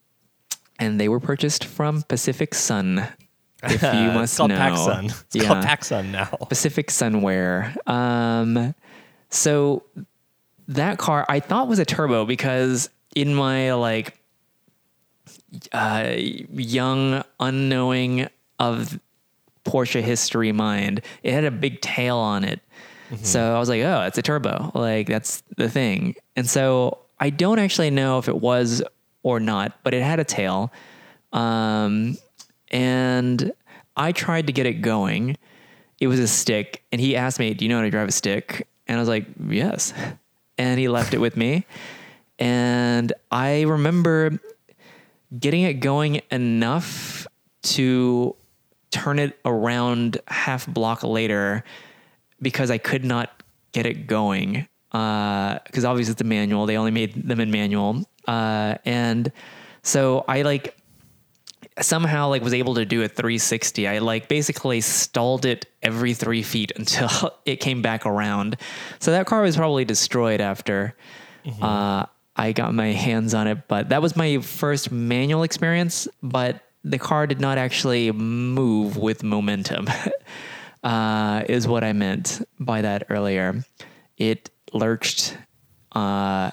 [0.80, 3.08] and they were purchased from Pacific Sun.
[3.64, 5.06] If you must it's called know, PacSun.
[5.06, 6.26] It's yeah, called PacSun now.
[6.50, 7.76] Pacific Sunwear.
[7.88, 8.74] Um,
[9.30, 9.84] so
[10.68, 14.18] that car I thought was a turbo because in my like
[15.72, 18.28] uh, young, unknowing
[18.60, 19.00] of
[19.66, 22.62] Porsche history mind, it had a big tail on it.
[23.24, 24.72] So I was like, oh, it's a turbo.
[24.74, 26.16] Like that's the thing.
[26.38, 28.82] And so I don't actually know if it was
[29.24, 30.72] or not, but it had a tail.
[31.34, 32.18] Um,
[32.70, 33.52] and
[33.96, 35.38] I tried to get it going.
[36.00, 38.12] It was a stick, and he asked me, "Do you know how to drive a
[38.12, 39.94] stick?" And I was like, "Yes."
[40.58, 41.66] And he left it with me.
[42.42, 44.40] And I remember
[45.40, 47.28] getting it going enough
[47.62, 48.36] to
[48.90, 51.64] turn it around half block later
[52.42, 54.68] because I could not get it going.
[54.92, 56.66] Because obviously it's a manual.
[56.66, 58.04] They only made them in manual.
[58.28, 59.32] Uh, and
[59.84, 60.76] so I like
[61.80, 66.44] somehow like was able to do a 360 i like basically stalled it every three
[66.44, 68.58] feet until it came back around
[69.00, 70.94] so that car was probably destroyed after
[71.62, 76.62] uh, i got my hands on it but that was my first manual experience but
[76.84, 79.88] the car did not actually move with momentum
[80.84, 83.64] uh, is what i meant by that earlier
[84.18, 85.38] it lurched
[85.94, 86.52] uh,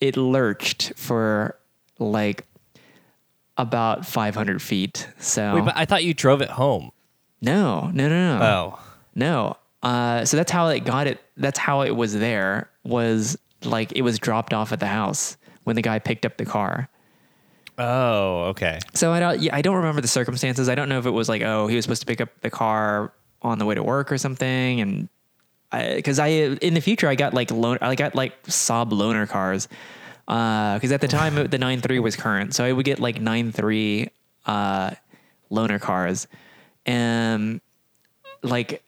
[0.00, 1.58] it lurched for
[1.98, 2.46] like
[3.58, 5.08] about 500 feet.
[5.18, 6.92] So Wait, but I thought you drove it home.
[7.42, 8.80] no, no, no, no, Oh.
[9.14, 9.56] no.
[9.82, 11.20] Uh, so that's how it got it.
[11.36, 12.70] That's how it was there.
[12.84, 16.46] Was like it was dropped off at the house when the guy picked up the
[16.46, 16.88] car.
[17.78, 18.80] Oh, okay.
[18.94, 19.40] So I don't.
[19.40, 20.68] Yeah, I don't remember the circumstances.
[20.68, 22.50] I don't know if it was like, oh, he was supposed to pick up the
[22.50, 25.08] car on the way to work or something, and
[25.70, 29.68] because I, in the future I got like loan, I got like Saab loaner cars.
[30.26, 34.10] Because at the time the 9-3 was current, so I would get like 9-3
[34.44, 34.90] uh,
[35.50, 36.26] loaner cars,
[36.84, 37.60] and
[38.42, 38.82] like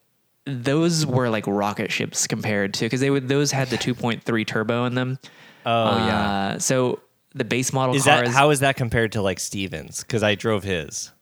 [0.50, 4.84] those were like rocket ships compared to because they would those had the 2.3 turbo
[4.84, 5.18] in them.
[5.66, 6.30] Oh, yeah.
[6.54, 7.00] Uh, so
[7.34, 8.28] the base model Is cars.
[8.28, 10.00] that how is that compared to like Stevens?
[10.02, 11.12] Because I drove his.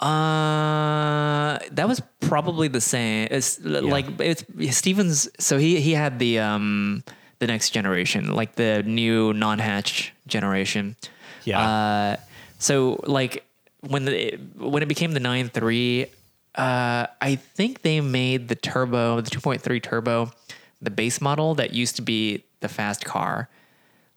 [0.00, 3.28] Uh, that was probably the same.
[3.30, 4.44] It's l- like it's
[4.76, 5.28] Stevens.
[5.38, 7.04] So he he had the um
[7.38, 10.96] the next generation, like the new non-hatch generation.
[11.44, 11.60] Yeah.
[11.60, 12.16] Uh,
[12.58, 13.44] so like
[13.80, 16.08] when the when it became the 9-3,
[16.54, 20.32] uh, I think they made the turbo, the 2.3 turbo,
[20.82, 23.48] the base model that used to be the fast car.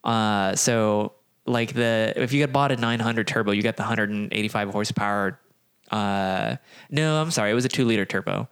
[0.04, 1.14] Uh, so
[1.46, 5.40] like the if you had bought a 900 turbo, you got the 185 horsepower.
[5.92, 6.56] Uh,
[6.90, 8.48] no, I'm sorry, it was a two liter turbo.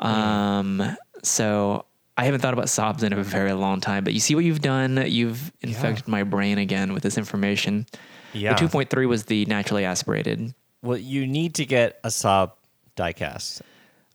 [0.00, 4.34] Um, so I haven't thought about Saabs in a very long time, but you see
[4.34, 5.04] what you've done.
[5.06, 7.86] You've infected my brain again with this information.
[8.32, 8.54] Yeah.
[8.54, 10.54] The 2.3 was the naturally aspirated.
[10.82, 12.52] Well, you need to get a Saab
[12.96, 13.60] diecast.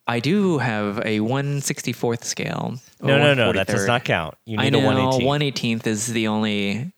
[0.07, 2.75] I do have a 164th scale.
[3.01, 3.53] No, no, no.
[3.53, 4.35] That does not count.
[4.45, 4.85] You I need know a
[5.19, 5.77] 118.
[5.79, 6.91] 118th is the only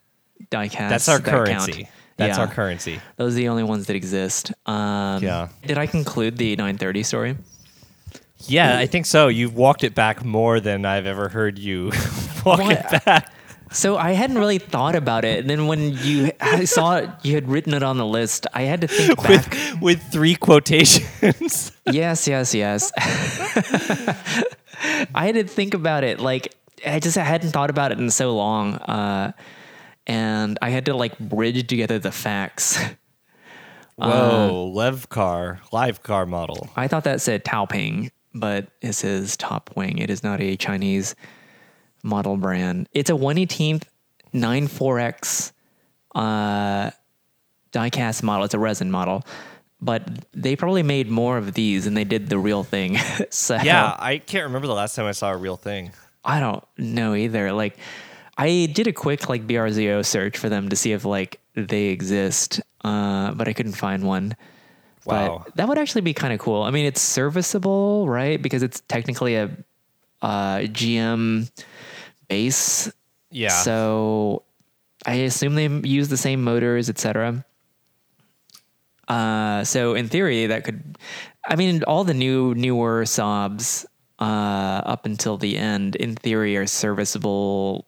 [0.51, 0.89] diecast.
[0.89, 1.47] That's our that count.
[1.47, 1.89] currency.
[2.17, 2.43] That's Yeah.
[2.43, 2.99] our currency.
[3.17, 4.51] Those are the only ones that exist.
[4.65, 5.49] Um, Yeah.
[5.65, 7.35] Did I conclude the 930 story?
[8.45, 9.27] Yeah, I think so.
[9.29, 11.91] You've walked it back more than I've ever heard you
[12.45, 13.31] walk it back.
[13.73, 17.33] So I hadn't really thought about it, and then when you I saw it, you
[17.33, 18.45] had written it on the list.
[18.53, 19.49] I had to think back.
[19.49, 21.71] with with three quotations.
[21.91, 22.91] yes, yes, yes.
[25.15, 26.19] I had to think about it.
[26.19, 26.53] Like
[26.85, 29.31] I just hadn't thought about it in so long, uh,
[30.05, 32.79] and I had to like bridge together the facts.
[33.95, 36.69] Whoa, Lev car, live car model.
[36.75, 39.97] I thought that said Taoping, but it says Top Wing.
[39.97, 41.15] It is not a Chinese
[42.03, 42.87] model brand.
[42.91, 43.83] It's a 118th
[44.33, 45.51] 9-4X
[46.15, 46.91] uh,
[47.71, 48.45] diecast model.
[48.45, 49.23] It's a resin model,
[49.81, 52.97] but they probably made more of these than they did the real thing.
[53.29, 55.91] so Yeah, I can't remember the last time I saw a real thing.
[56.23, 57.51] I don't know either.
[57.51, 57.77] Like,
[58.37, 62.61] I did a quick like BRZO search for them to see if like they exist,
[62.83, 64.35] uh, but I couldn't find one.
[65.05, 65.43] Wow.
[65.45, 66.63] But that would actually be kind of cool.
[66.63, 68.41] I mean, it's serviceable, right?
[68.41, 69.51] Because it's technically a
[70.21, 71.51] uh, GM
[72.27, 72.91] base.
[73.31, 73.49] Yeah.
[73.49, 74.43] So
[75.05, 77.45] I assume they use the same motors, etc.
[79.07, 80.97] Uh, so in theory, that could,
[81.45, 83.85] I mean, all the new newer Saabs
[84.19, 87.85] uh, up until the end, in theory, are serviceable,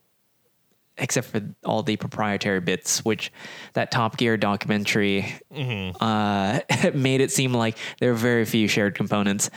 [0.97, 3.31] except for all the proprietary bits, which
[3.73, 6.59] that Top Gear documentary uh,
[6.93, 9.49] made it seem like there are very few shared components.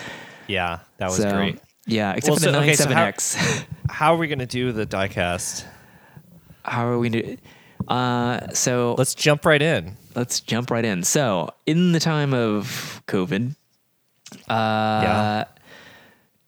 [0.47, 1.59] yeah, that was so, great.
[1.89, 3.65] Yeah, except Well, for the so- okay, so how- 9-7X.
[3.91, 5.65] How are we going to do the diecast?
[6.63, 7.39] How are we doing?
[7.89, 9.97] Uh, so Let's jump right in.
[10.15, 11.03] let's jump right in.
[11.05, 13.57] So, in the time of COVID,
[14.49, 15.45] uh, Yeah.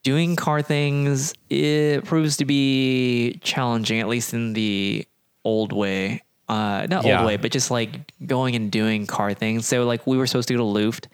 [0.03, 5.07] doing car things it proves to be challenging, at least in the
[5.43, 6.23] old way.
[6.49, 7.19] Uh, not Yeah.
[7.21, 9.67] old way, but just like going and doing car things.
[9.67, 11.09] So, like, we were supposed to go to Luft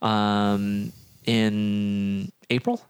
[0.00, 0.92] um,
[1.26, 2.80] in April,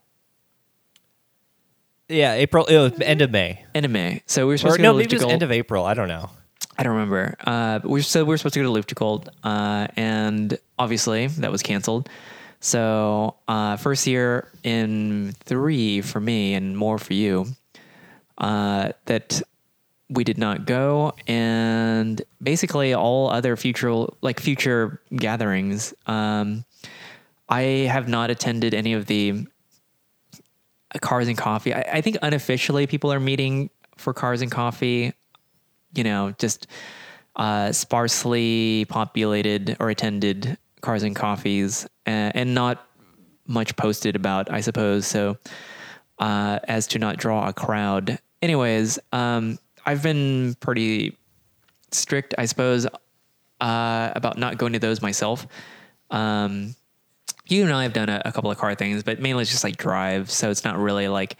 [2.09, 3.65] Yeah, April, it was end of May.
[3.75, 4.23] end of May.
[4.27, 5.33] So we were supposed Or to go no, to maybe Luftgekühlt.
[5.33, 5.85] end of April.
[5.85, 6.31] I don't know.
[6.79, 7.37] I don't remember.
[7.45, 11.51] Uh, but we so we were supposed to go to Luftgekühlt, uh, and obviously that
[11.51, 12.09] was canceled.
[12.61, 17.47] So uh, first year in three for me, and more for you.
[18.39, 19.41] Uh, that
[20.11, 25.95] we did not go, and basically all other future like future gatherings.
[26.07, 26.65] Um,
[27.49, 29.47] I have not attended any of the
[31.01, 31.75] cars and coffee.
[31.75, 35.13] I, I think unofficially people are meeting for cars and coffee
[35.97, 36.67] you know, just
[37.37, 42.87] uh, sparsely populated or attended cars and coffees, uh, and not
[43.47, 45.07] much posted about, I suppose.
[45.07, 45.39] So,
[46.19, 48.19] uh, as to not draw a crowd.
[48.41, 51.17] Anyways, um, I've been pretty
[51.91, 52.87] strict, I suppose,
[53.61, 55.47] uh, about not going to those myself.
[56.11, 56.75] Um,
[57.49, 59.65] you and I have done a, a couple of car things, but mainly it's just
[59.65, 60.31] like drive.
[60.31, 61.37] So it's not really like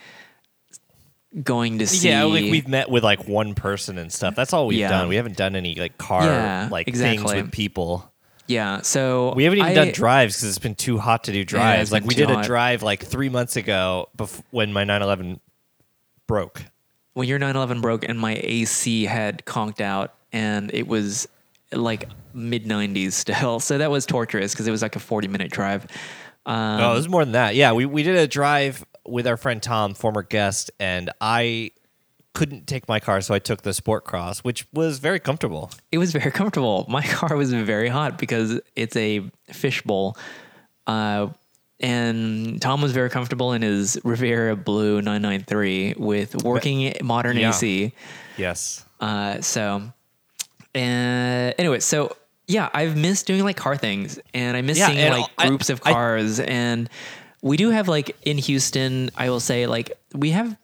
[1.43, 2.09] going to see.
[2.09, 4.35] Yeah, like we've met with like one person and stuff.
[4.35, 4.89] That's all we've Yeah.
[4.89, 5.09] done.
[5.09, 7.19] We haven't done any like car Yeah, like exactly.
[7.19, 8.11] things with people.
[8.47, 8.81] yeah.
[8.83, 11.83] So We haven't even I- done drives because it's been too hot to do drives.
[11.83, 15.41] it's like we did a drive like three months ago bef- when my 911
[16.27, 16.65] broke.
[17.15, 21.27] when your 911 broke and my AC had conked out and it was
[21.73, 23.59] like mid 90s still.
[23.67, 25.87] So that was torturous because it was like a 40 minute drive.
[26.45, 27.55] Um, oh, it was more than that.
[27.57, 31.73] Yeah, we, we did a drive with our friend Tom, former guest, and I
[32.35, 35.71] couldn't take my car, so I took the Sport Cross, which was very comfortable.
[35.91, 36.85] it was very comfortable.
[36.89, 39.23] My car was very hot because it's a
[39.53, 40.17] fishbowl.
[40.87, 41.29] Uh,
[41.81, 47.49] and Tom was very comfortable in his Riviera Blue 993 with working modern Yeah.
[47.51, 47.93] AC.
[48.37, 48.85] Yes.
[49.01, 49.83] Uh, so,
[50.75, 52.17] uh, anyway, so
[52.49, 55.71] yeah, I've missed doing like car things, and I miss Yeah, seeing like I- groups
[55.71, 56.89] of I- cars, and
[57.43, 59.11] we do have like in Houston.
[59.17, 60.57] I will say like we have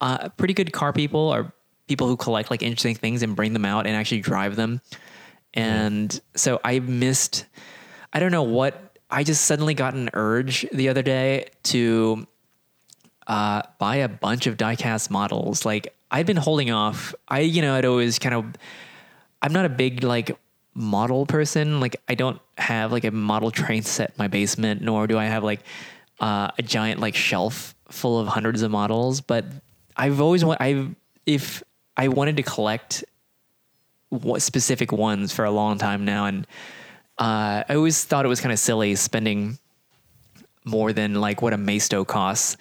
[0.00, 1.52] uh, pretty good car people or
[1.88, 4.80] people who collect like interesting things and bring them out and actually drive them,
[5.54, 7.46] and so I missed.
[8.12, 8.96] I don't know what.
[9.10, 12.26] I just suddenly got an urge the other day to
[13.26, 15.64] uh, buy a bunch of diecast models.
[15.64, 17.14] Like I've been holding off.
[17.28, 18.44] I, you know, I'd always kind of.
[19.42, 20.36] I'm not a big like
[20.74, 21.80] model person.
[21.80, 25.24] Like I don't have like a model train set in my basement, nor do I
[25.26, 25.60] have like
[26.20, 29.20] uh, a giant like shelf full of hundreds of models.
[29.20, 29.44] But
[29.96, 30.60] I've always want.
[30.60, 30.94] I've
[31.26, 31.62] if
[31.96, 33.04] I wanted to collect
[34.08, 36.46] what specific ones for a long time now, and
[37.18, 39.58] uh, I always thought it was kind of silly spending
[40.64, 42.56] more than like what a Maisto costs.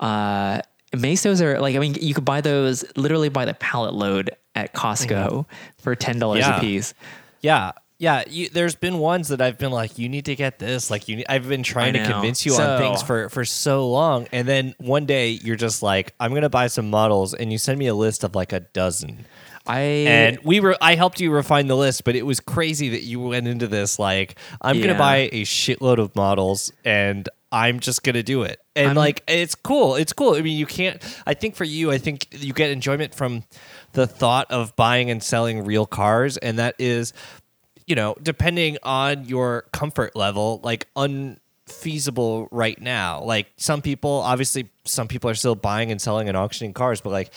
[0.00, 0.60] Uh,
[0.94, 4.74] Maistos are like, I mean, you could buy those literally by the pallet load at
[4.74, 5.44] Costco
[5.78, 6.56] for ten dollars Yeah.
[6.56, 6.94] a piece.
[7.40, 7.72] Yeah.
[8.00, 10.88] Yeah, you, there's been ones that I've been like, you need to get this.
[10.88, 12.12] Like, you, need, I've been trying to know.
[12.12, 15.82] convince you So- on things for for so long, and then one day you're just
[15.82, 18.60] like, I'm gonna buy some models, and you send me a list of like a
[18.60, 19.26] dozen.
[19.68, 23.02] I and we were I helped you refine the list, but it was crazy that
[23.02, 28.02] you went into this like I'm gonna buy a shitload of models and I'm just
[28.02, 28.60] gonna do it.
[28.76, 29.94] And I'm- like it's cool.
[29.96, 30.34] It's cool.
[30.34, 33.44] I mean you can't I think for you, I think you get enjoyment from
[33.92, 37.12] the thought of buying and selling real cars, and that is,
[37.86, 40.86] you know, depending on your comfort level, like
[41.66, 43.22] unfeasible right now.
[43.22, 47.10] Like some people obviously some people are still buying and selling and auctioning cars, but
[47.10, 47.30] like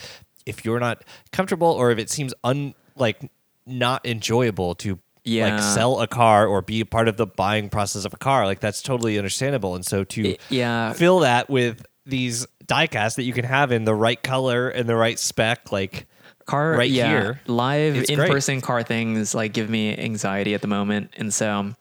[0.46, 3.32] if you're not comfortable or if it seems un like
[3.66, 5.54] not enjoyable to Yeah.
[5.56, 8.46] like sell a car or be a part of the buying process of a car,
[8.46, 9.76] like that's totally understandable.
[9.76, 10.94] And so to yeah.
[10.94, 14.96] fill that with these diecasts that you can have in the right color and the
[14.96, 16.08] right spec, like
[16.46, 20.68] car right yeah, here, live in person car things like give me anxiety at the
[20.68, 21.72] moment and so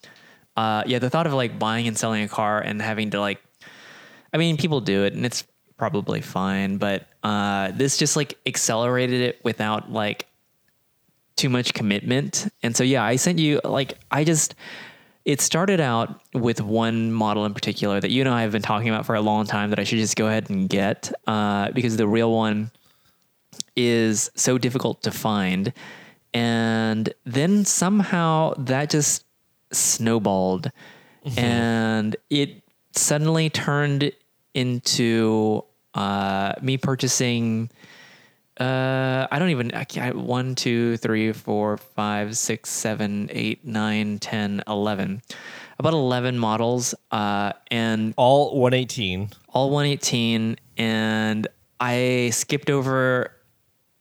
[0.57, 3.43] uh yeah the thought of like buying and selling a car and having to like
[4.35, 5.45] i mean people do it and it's
[5.81, 10.27] probably fine but uh this just like accelerated it without like
[11.37, 12.53] too much commitment.
[12.63, 14.55] And so yeah i sent you like i just
[15.25, 18.89] it started out with one model in particular that you and I have been talking
[18.89, 21.97] about for a long time that I should just go ahead and get uh, because
[21.97, 22.71] the real one
[23.77, 25.73] is so difficult to find.
[26.33, 29.25] And then somehow that just
[29.73, 30.73] snowballed.
[31.37, 32.63] And it
[32.93, 34.13] suddenly turned
[34.55, 35.65] into
[35.95, 37.71] uh, me purchasing.
[38.59, 39.73] Uh, I don't even.
[39.73, 45.23] I can't, one, two, three, four, five, six, seven, eight, nine, ten, eleven.
[45.79, 49.31] About eleven models, uh, and all 118.
[49.49, 51.49] all 118 and
[51.81, 53.33] i skipped over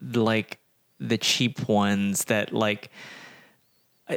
[0.01, 0.59] like
[0.99, 2.89] the cheap ones that like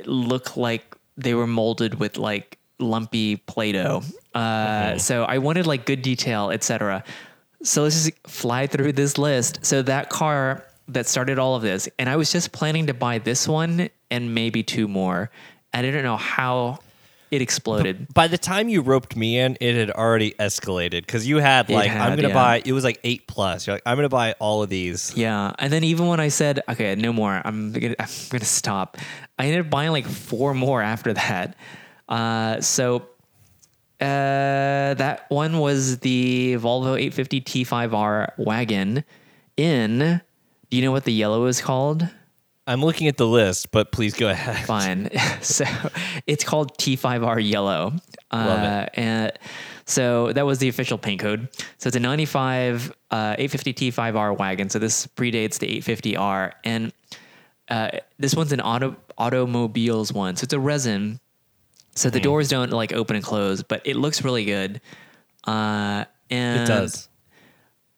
[0.07, 4.03] look like they were molded with like lumpy play-doh
[4.35, 7.05] uh, so i wanted like good detail etc
[7.63, 11.89] so let's just fly through this list so that car that started all of this
[11.99, 15.31] and i was just planning to buy this one and maybe two more
[15.73, 16.79] i didn't know how
[17.33, 21.39] it exploded By the time you roped me in, it had already escalated because you
[21.39, 22.35] had like I'm gonna yeah.
[22.35, 22.63] buy.
[22.63, 23.67] It was like eight plus.
[23.67, 25.17] You're like I'm gonna buy all of these.
[25.17, 28.99] Yeah, and then even when I said, "Okay, no more," I'm gonna I'm gonna stop.
[29.39, 31.57] I ended up buying like four more after that.
[32.07, 33.07] Uh, so
[34.03, 39.05] uh, that one was the Volvo 850 T5R wagon.
[39.57, 40.21] In,
[40.71, 42.09] do you know what the yellow is called?
[42.67, 44.67] I'm looking at the list, but please go ahead.
[44.67, 45.11] Fine.
[45.41, 45.65] so
[46.27, 47.93] it's called T5R Yellow.
[48.31, 48.91] Uh, Love it.
[48.95, 49.33] And
[49.85, 51.49] so that was the official paint code.
[51.79, 54.69] So it's a 95 uh, 850 T5R wagon.
[54.69, 56.53] So this predates the 850R.
[56.65, 56.93] And
[57.69, 60.37] uh, this one's an auto automobiles one.
[60.37, 61.21] So it's a resin.
[61.95, 62.15] So Hmm.
[62.15, 64.81] the doors don't like open and close, but it looks really good.
[65.47, 67.09] Uh, and It does.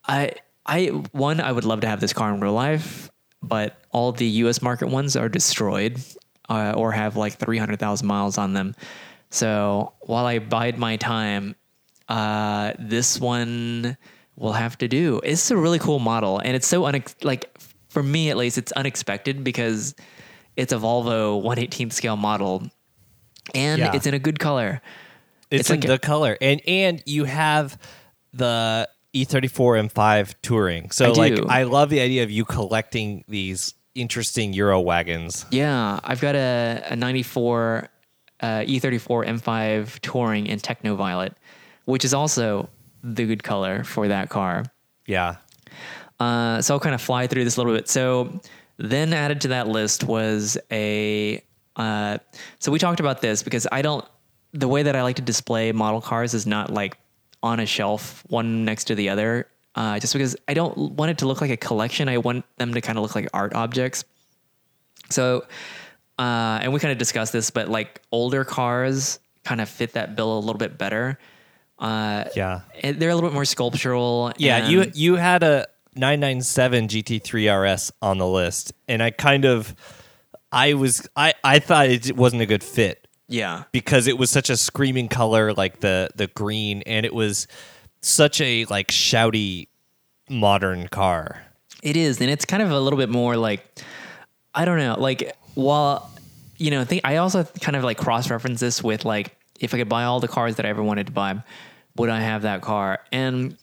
[0.07, 0.33] I
[0.67, 3.11] I one I would love to have this car in real life,
[3.43, 4.63] but all the U.S.
[4.63, 6.01] market ones are destroyed
[6.49, 8.75] uh, or have like three hundred thousand miles on them.
[9.31, 11.55] So while I bide my time,
[12.09, 13.97] uh, this one
[14.37, 15.21] will have to do.
[15.23, 17.51] It's a really cool model, and it's so unex- like
[17.89, 19.95] for me at least, it's unexpected because
[20.57, 22.69] it's a Volvo 118th scale model,
[23.55, 23.95] and Yeah.
[23.95, 24.81] it's in a good color.
[25.51, 27.79] It's, It's in like a- the color, and and you have
[28.33, 30.91] the E E34 M5 touring.
[30.91, 31.47] So I like do.
[31.49, 35.47] I love the idea of you collecting these interesting Euro wagons.
[35.51, 37.89] Yeah, I've got a, a 94
[38.41, 41.35] uh, E34 M5 Touring in Techno Violet,
[41.85, 42.69] which is also
[43.05, 44.65] the good color for that car.
[45.07, 45.37] Yeah.
[46.19, 47.89] Uh, so I'll kind of fly through this a little bit.
[47.89, 48.41] So
[48.79, 51.41] then added to that list was a.
[51.77, 52.19] Uh,
[52.59, 54.05] so we talked about this because I don't.
[54.53, 56.97] The way that I like to display model cars is not like
[57.43, 59.49] on a shelf, one next to the other.
[59.75, 62.09] Uh, just because I don't want it to look like a collection.
[62.09, 64.05] I want them to kind of look like art objects.
[65.11, 65.45] So,
[66.19, 70.15] uh, and we kind of discussed this, but like older cars kind of fit that
[70.17, 71.19] bill a little bit better.
[71.79, 72.61] Uh, Yeah.
[72.83, 74.33] and they're a little bit more sculptural.
[74.39, 75.67] Yeah, you you had a
[75.97, 79.75] 997 GT3 RS on the list, and I kind of,
[80.55, 83.65] I was I I thought it wasn't a good fit yeah.
[83.73, 87.47] because it was such a screaming color, like the the green, and it was
[88.01, 89.69] such a like shouty
[90.29, 91.43] modern car.
[91.83, 93.65] It is, and it's kind of a little bit more like
[94.55, 96.11] I don't know, like while
[96.57, 99.79] you know, think I also kind of like cross reference this with like if I
[99.79, 101.43] could buy all the cars that I ever wanted to buy,
[101.97, 103.01] would I have that car?
[103.13, 103.57] And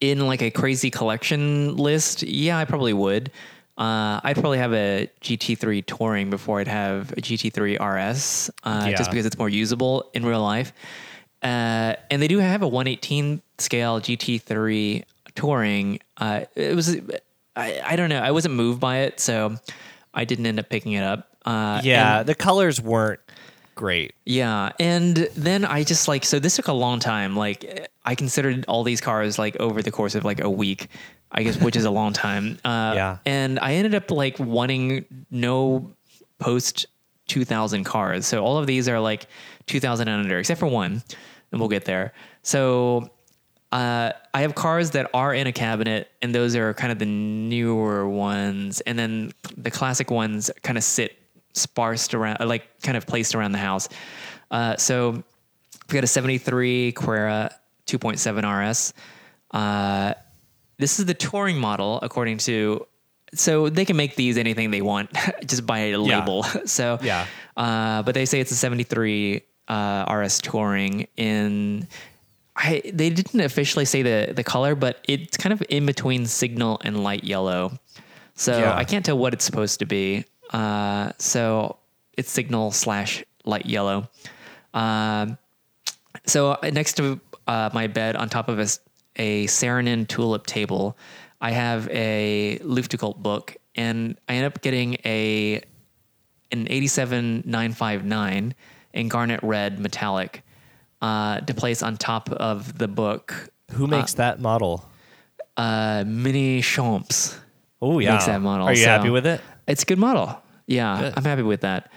[0.00, 3.30] in like a crazy collection list, yeah, I probably would.
[3.78, 8.96] Uh, I'd probably have a GT3 Touring before I'd have a GT3 RS, uh, Yeah.
[8.96, 10.72] just because it's more usable in real life.
[11.42, 15.04] Uh, and they do have a 118 scale GT3
[15.34, 15.98] Touring.
[16.18, 16.96] Uh, it was
[17.56, 18.20] I, I don't know.
[18.20, 19.56] I wasn't moved by it, so
[20.14, 21.28] I didn't end up picking it up.
[21.44, 23.20] Uh, Yeah, the colors weren't
[23.74, 24.14] great.
[24.24, 27.36] yeah, and then I just like so this took a long time.
[27.36, 30.88] Like I considered all these cars like over the course of like a week,
[31.30, 32.58] I guess, which is a long time.
[32.64, 33.18] Uh, Yeah.
[33.26, 35.92] and I ended up like wanting no
[36.38, 36.86] post
[37.28, 38.26] 2000 cars.
[38.26, 39.26] So all of these are like
[39.66, 41.02] 2000 and under, except for one,
[41.50, 42.12] and we'll get there.
[42.42, 43.10] So
[43.70, 47.06] uh, I have cars that are in a cabinet, and those are kind of the
[47.06, 51.16] newer ones, and then the classic ones kind of sit
[51.54, 53.88] sparsed around, uh, like kind of placed around the house.
[54.50, 55.12] Uh, so
[55.88, 57.50] we got a 73 Carrera
[57.86, 58.94] 2.7 RS.
[59.50, 60.14] Uh,
[60.78, 62.86] this is the touring model, according to.
[63.34, 65.10] So they can make these anything they want,
[65.46, 66.18] just by a Yeah.
[66.18, 66.42] label.
[66.66, 67.26] So Yeah.
[67.56, 71.88] uh, but they say it's a 73 uh, RS Touring in.
[72.54, 76.80] I they didn't officially say the the color, but it's kind of in between signal
[76.84, 77.78] and light yellow.
[78.34, 78.74] So Yeah.
[78.76, 80.24] I can't tell what it's supposed to be.
[80.52, 81.76] Uh, so
[82.16, 84.08] it's signal slash light yellow.
[84.74, 85.38] Um,
[86.26, 88.66] so uh, next to uh, my bed, on top of a,
[89.16, 90.96] a Saarinen tulip table,
[91.40, 95.62] I have a Luftgekühlt book, and I end up getting a
[96.52, 98.54] an 87959
[98.92, 100.42] in garnet red metallic
[101.00, 103.50] uh, to place on top of the book.
[103.72, 104.86] Who makes that model?
[105.56, 107.38] Uh, Minichamps.
[107.80, 109.40] Oh yeah, makes that model, Are you so- happy with it?
[109.66, 110.41] It's a good model.
[110.72, 111.14] Yeah, Good.
[111.16, 111.90] I'm happy with that.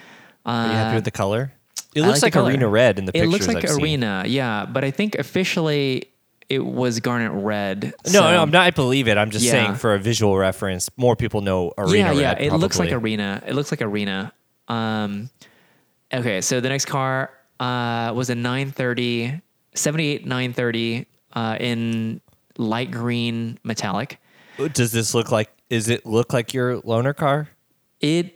[0.46, 1.52] Are you happy with the color?
[1.96, 3.28] It I looks like like, arena red in the pictures.
[3.28, 3.82] It looks like I've seen.
[3.84, 6.10] arena, yeah, but I think officially
[6.50, 7.94] it was garnet red.
[8.06, 8.64] No, so- no, I'm not.
[8.68, 9.18] I believe it.
[9.18, 9.52] I'm just Yeah.
[9.52, 12.42] saying for a visual reference, more people know arena yeah, red.
[12.42, 12.48] yeah.
[12.48, 13.42] It looks like arena.
[13.48, 14.34] It looks like arena.
[14.68, 15.30] Um,
[16.14, 19.42] okay, so the next car uh, was a 930,
[19.74, 22.22] 78 930 uh, in
[22.58, 24.20] light green metallic.
[24.74, 25.50] Does this look like?
[25.70, 27.48] Is it look like your loaner car?
[28.02, 28.35] It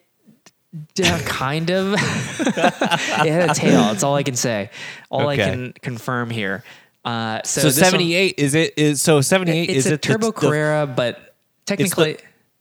[1.26, 1.94] kind of.
[1.94, 3.82] it had a tail.
[3.84, 4.70] That's all I can say.
[5.10, 5.44] All Okay.
[5.44, 6.64] I can confirm here.
[7.06, 8.74] Uh, so So, 78 is it?
[8.78, 12.18] Is so 78 It's is a it turbo the- Carrera, but technically,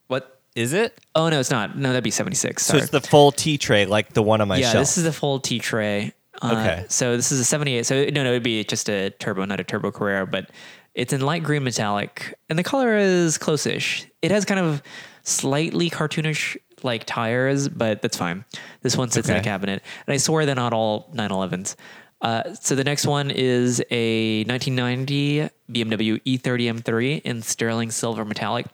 [0.06, 0.40] what?
[0.54, 0.98] Is it?
[1.14, 1.76] Oh no, it's not.
[1.78, 2.64] No, that'd be seventy six.
[2.64, 4.82] So it's the full tea tray, like the one on my yeah, shelf.
[4.82, 6.12] this is the full tea tray.
[6.40, 6.84] Uh, Okay.
[6.88, 7.84] So this is a 78.
[7.86, 10.50] So no, no, it'd be just a turbo, not a turbo Carrera, but
[10.94, 14.06] it's in light green metallic, and the color is close-ish.
[14.22, 14.82] It has kind of
[15.22, 18.45] slightly cartoonish like tires, but that's fine.
[18.83, 21.76] This one sits in a cabinet, and I swear they're not all 911s.
[22.20, 28.66] Uh, so the next one is a 1990 BMW E30 M3 in sterling silver metallic,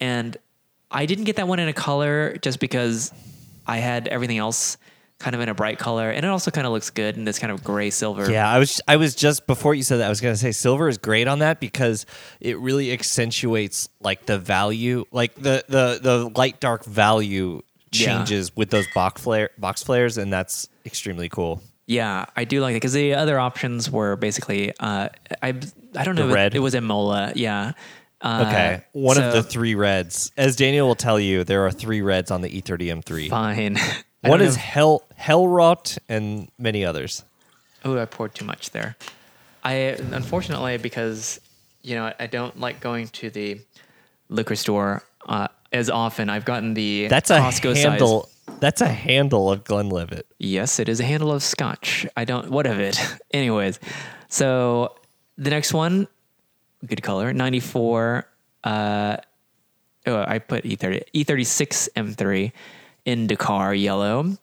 [0.00, 0.36] and
[0.90, 3.12] I didn't get that one in a color just because
[3.66, 4.76] I had everything else
[5.18, 7.38] kind of in a bright color, and it also kind of looks good in this
[7.38, 8.30] kind of gray silver.
[8.30, 10.88] Yeah, I was I was just before you said that I was gonna say silver
[10.88, 12.04] is great on that because
[12.40, 17.62] it really accentuates like the value, like the the the light dark value
[17.92, 18.18] Yeah.
[18.18, 21.62] changes with those box flare box flares, and that's extremely cool.
[21.86, 25.08] Yeah, I do like it because the other options were basically uh,
[25.42, 25.48] I
[25.94, 26.54] I don't know The red?
[26.54, 27.32] it was Imola.
[27.34, 27.72] Yeah.
[28.20, 30.32] Uh, Okay, one of the three reds.
[30.38, 33.28] As Daniel will tell you, there are three reds on the E E30 M3.
[33.28, 33.78] Fine.
[34.26, 37.24] I One is know- Hell Hellrot and many others.
[37.84, 38.96] Oh, I poured too much there.
[39.64, 39.74] I
[40.12, 41.40] unfortunately because
[41.82, 43.60] you know I don't like going to the
[44.28, 46.28] liquor store uh, as often.
[46.30, 48.24] I've gotten the That's a Costco handle.
[48.24, 48.58] size.
[48.60, 50.26] That's a handle of Glenlivet.
[50.38, 52.06] Yes, it is a handle of scotch.
[52.16, 52.50] I don't.
[52.50, 52.98] What of it?
[53.32, 53.80] Anyways,
[54.28, 54.94] so
[55.36, 56.06] the next one,
[56.86, 58.26] good color, ninety four.
[58.64, 59.16] Uh,
[60.06, 62.52] oh, I put E thirty E thirty six M three
[63.06, 64.36] in Dakar yellow.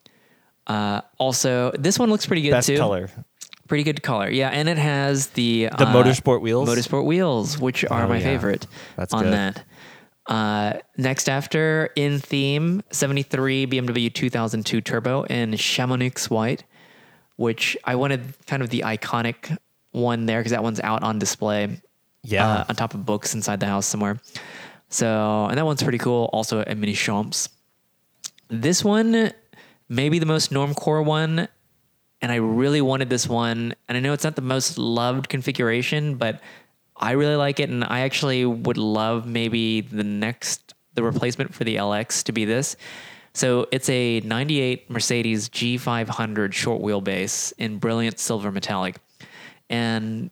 [0.66, 2.78] Uh, also, this one looks pretty good Best too.
[2.78, 3.10] color.
[3.68, 6.68] Pretty good color, yeah, and it has the The uh, motorsport wheels.
[6.68, 8.24] motorsport wheels, which are Oh, my yeah.
[8.24, 9.34] favorite That's on good.
[9.34, 9.64] that.
[10.26, 16.64] Uh, next after in theme 73 BMW 2002 Turbo in Chamonix white,
[17.36, 19.58] which I wanted kind of the iconic
[19.92, 21.82] one there because that one's out on display
[22.24, 22.48] Yeah.
[22.48, 24.20] uh, on top of books inside the house somewhere.
[24.90, 26.30] So, and that one's pretty cool.
[26.32, 27.50] Also a Minichamps.
[28.62, 29.32] This one,
[29.90, 31.48] maybe the most normcore one,
[32.22, 33.74] and I really wanted this one.
[33.88, 36.40] And I know it's not the most loved configuration, but
[36.96, 41.64] I really like it, and I actually would love maybe the next the replacement for
[41.64, 42.76] the LX to be this.
[43.34, 48.98] So it's a 98 Mercedes G500 short wheelbase in brilliant silver metallic.
[49.72, 50.30] And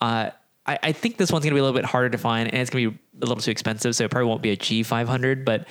[0.00, 0.30] uh,
[0.64, 2.62] I, I think this one's going to be a little bit harder to find and
[2.62, 3.94] it's going to be a little too expensive.
[3.94, 5.68] So it probably won't be a G500, but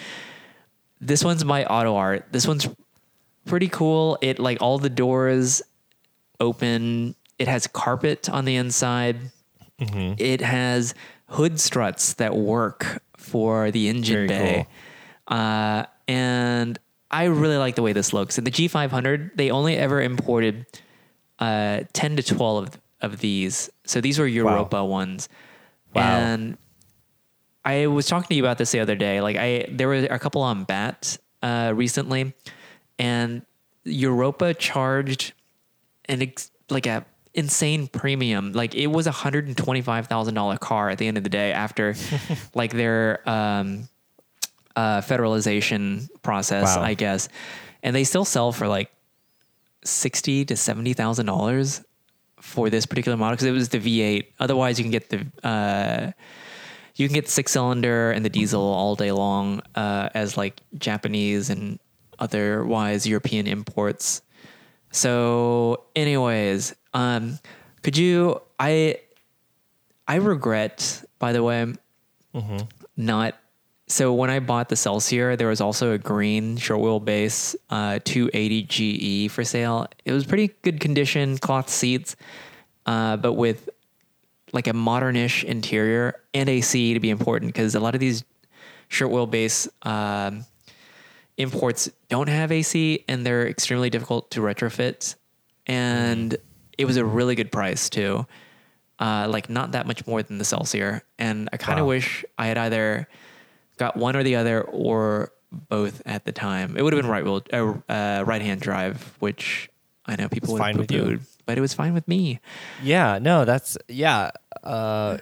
[1.00, 2.26] this one's my Auto Art.
[2.32, 2.68] This one's
[3.46, 4.18] pretty cool.
[4.22, 5.62] It like all the doors
[6.40, 7.16] open.
[7.40, 9.18] It has carpet on the inside.
[10.18, 10.96] It has
[11.30, 14.68] hood struts that work for the engine Very bay.
[15.28, 16.80] Uh, and
[17.12, 18.38] I really like the way this looks.
[18.38, 20.66] And the G500, they only ever imported
[21.40, 23.70] uh, 10 to 12 of, of these.
[23.86, 25.30] So these were Europa ones.
[25.94, 26.02] Wow.
[26.02, 26.58] And
[27.66, 29.22] I was talking to you about this the other day.
[29.22, 32.34] Like I, there were a couple on BaT uh, recently,
[32.98, 33.46] and
[33.84, 35.34] Europa charged
[36.06, 38.54] an ex- like a insane premium.
[38.54, 41.24] Like it was a hundred and twenty five thousand dollar car at the end of
[41.24, 41.96] the day after
[42.54, 43.88] like their um,
[44.76, 46.84] uh, federalization process, Wow.
[46.84, 47.28] I guess,
[47.84, 48.92] and they still sell for like
[49.84, 51.84] sixty to seventy thousand dollars
[52.40, 54.28] for this particular model because it was the V8.
[54.40, 56.12] Otherwise, you can get the uh,
[56.98, 60.62] you can get the six cylinder and the diesel all day long uh, as like
[60.78, 61.80] Japanese and
[62.20, 64.24] otherwise European imports.
[64.92, 67.40] So, anyways, um,
[67.84, 68.42] could you?
[68.60, 68.98] I
[70.08, 71.74] I regret, by the way,
[72.96, 73.36] not.
[73.90, 79.28] So when I bought the Celsior, there was also a green short wheelbase uh, 280
[79.28, 79.88] GE for sale.
[80.04, 82.18] It was pretty good condition, cloth seats,
[82.86, 83.70] uh, but with
[84.54, 88.24] like a modernish interior and AC to be important because a lot of these
[88.88, 90.46] short wheelbase um,
[91.38, 95.16] imports don't have AC and they're extremely difficult to retrofit.
[95.66, 96.36] And
[96.78, 98.26] it was a really good price too,
[99.00, 101.02] uh, like not that much more than the Celsior.
[101.20, 101.90] And I kind of Wow.
[101.90, 103.08] wish I had either
[103.78, 106.76] got one or the other or both at the time.
[106.78, 109.70] It would have been right wheel, uh, uh, right hand drive, which
[110.06, 111.20] I know people It's would fine have with you.
[111.48, 112.40] But it was fine with me.
[112.84, 114.30] Yeah, no, that's yeah.
[114.64, 115.18] Uh,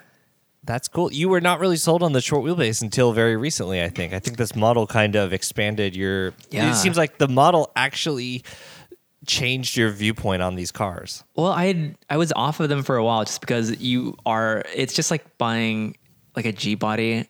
[0.66, 1.14] that's cool.
[1.14, 4.14] You were not really sold on the short wheelbase until very recently, I think.
[4.14, 6.34] I think this model kind of expanded your.
[6.50, 6.72] Yeah.
[6.72, 8.44] It seems like the model actually
[9.28, 11.24] changed your viewpoint on these cars.
[11.36, 14.64] Well, I had, I was off of them for a while just because you are.
[14.76, 15.96] It's just like buying
[16.36, 17.30] like a G body.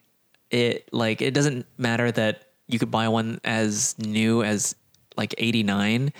[0.49, 4.75] It like it doesn't matter that you could buy one as new as
[5.17, 6.13] like eighty nine.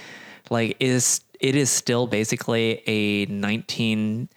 [0.50, 4.30] Like it is it is still basically a nineteen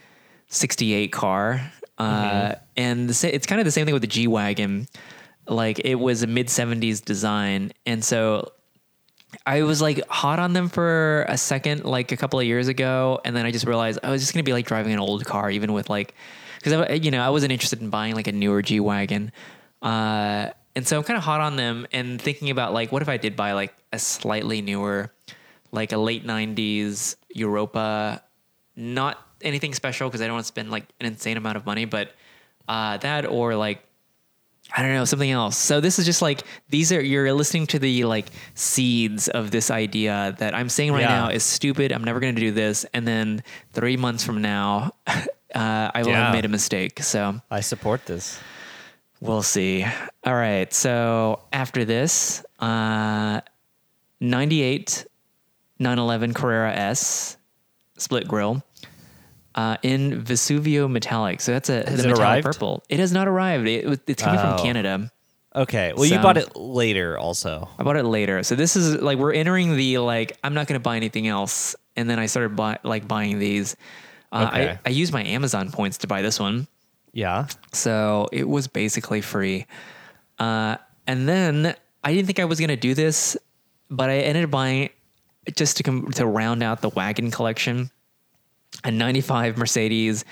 [0.48, 1.72] sixty eight car.
[1.96, 4.86] Uh, and the, it's kind of the same thing with the G wagon.
[5.46, 8.52] Like it was a mid '70s design, and so
[9.46, 13.22] I was like hot on them for a second, like a couple of years ago,
[13.24, 15.50] and then I just realized I was just gonna be like driving an old car,
[15.50, 16.14] even with like,
[16.58, 19.32] because I, you know, I wasn't interested in buying like a newer G wagon,
[19.80, 23.08] uh, and so I'm kind of hot on them and thinking about like, what if
[23.08, 25.10] I did buy like a slightly newer,
[25.72, 28.22] like a late '90s Europa,
[28.76, 31.84] not anything special because I don't want to spend like an insane amount of money,
[31.84, 32.12] but
[32.68, 33.82] uh, that or like
[34.76, 35.56] I don't know, something else.
[35.56, 39.70] So this is just like these are you're listening to the like seeds of this
[39.70, 41.08] idea that I'm saying right Yeah.
[41.20, 41.90] now is stupid.
[41.92, 43.42] I'm never going to do this, and then
[43.72, 45.16] three months from now, uh,
[45.54, 46.24] I will Yeah.
[46.24, 47.02] have made a mistake.
[47.02, 48.38] So I support this.
[49.20, 49.84] we'll see.
[50.24, 50.70] All right.
[50.72, 53.40] So after this, uh,
[54.20, 55.06] 98
[55.78, 57.36] 911 Carrera S
[57.96, 58.62] split grill.
[59.54, 62.44] Uh, in Vesuvio metallic, so that's a Has the metallic arrived?
[62.44, 62.84] purple.
[62.88, 63.66] It has not arrived.
[63.66, 64.56] It, it's coming Oh.
[64.56, 65.10] from Canada.
[65.56, 65.92] Okay.
[65.96, 67.68] Well, you bought it later, also.
[67.76, 68.44] I bought it later.
[68.44, 71.74] So this is like we're entering the like I'm not going to buy anything else,
[71.96, 73.74] and then I started buy, like buying these.
[74.30, 74.70] Uh, Okay.
[74.70, 76.68] I, I used my Amazon points to buy this one,
[77.12, 77.46] Yeah.
[77.72, 79.66] so it was basically free.
[80.38, 80.76] Uh,
[81.08, 81.74] and then
[82.04, 83.36] I didn't think I was going to do this,
[83.90, 84.90] but I ended up buying
[85.56, 87.90] just to com- to round out the wagon collection.
[88.84, 90.24] A 95 Mercedes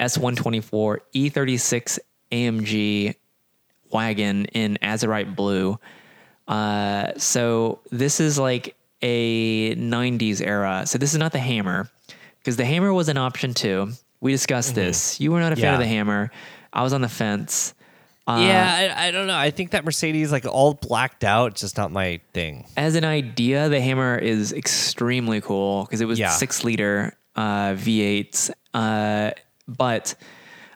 [0.00, 1.98] S124 E36
[2.32, 3.14] AMG
[3.90, 5.78] wagon in azurite blue.
[6.48, 10.82] Uh, so this is like a 90s era.
[10.86, 11.88] So this is not the Hammer
[12.38, 13.90] because the Hammer was an option too.
[14.20, 15.20] We discussed this.
[15.20, 15.80] You were not a fan of Mm-hmm.
[15.82, 16.30] The Hammer.
[16.72, 17.74] I was on the fence.
[18.28, 19.36] Uh, yeah, I, I don't know.
[19.36, 22.66] I think that Mercedes, like all blacked out, just not my thing.
[22.76, 26.30] As an idea, the Hammer is extremely cool because it was Yeah.
[26.30, 28.50] six liter uh, V8s.
[28.74, 29.30] Uh,
[29.68, 30.14] but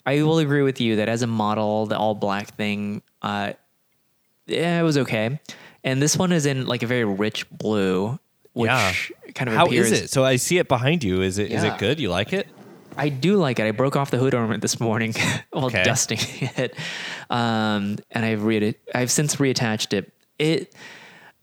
[0.07, 3.55] I will agree with you that as a model, the all black thing, uh,
[4.47, 5.41] yeah, it was okay.
[5.83, 8.19] And this one is in like a very rich blue,
[8.53, 8.93] which Yeah.
[9.35, 9.91] kind of How appears.
[9.91, 10.11] is it?
[10.11, 11.23] So I see it behind you.
[11.23, 11.75] Is it is Yeah.
[11.75, 11.99] it good?
[11.99, 12.47] You like it?
[12.97, 13.67] I do like it.
[13.67, 15.15] I broke off the hood ornament this morning
[15.51, 15.83] while Okay.
[15.83, 16.19] dusting
[16.57, 16.75] it,
[17.31, 20.13] um, and I've re- I've since reattached it.
[20.39, 20.75] It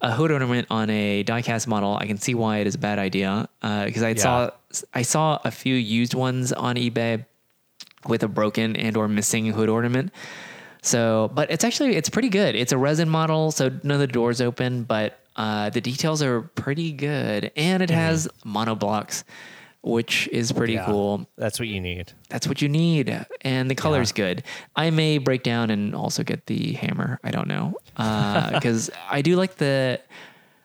[0.02, 1.98] a hood ornament on a diecast model.
[2.00, 4.16] I can see why it is a bad idea because I Yeah.
[4.16, 4.50] saw
[4.94, 7.26] I saw a few used ones on eBay
[8.08, 10.12] with a broken and or missing hood ornament.
[10.84, 12.56] So, but it's actually it's pretty good.
[12.56, 16.42] It's a resin model, so none of the doors open, but uh, the details are
[16.42, 19.24] pretty good, and it has monoblocks,
[19.88, 20.86] which is pretty Yeah.
[20.86, 21.28] cool.
[21.38, 22.12] That's what you need.
[22.30, 24.44] That's what you need, and the color's good.
[24.76, 27.20] I may break down and also get the hammer.
[27.24, 27.76] I don't know
[28.54, 30.00] because I do like the.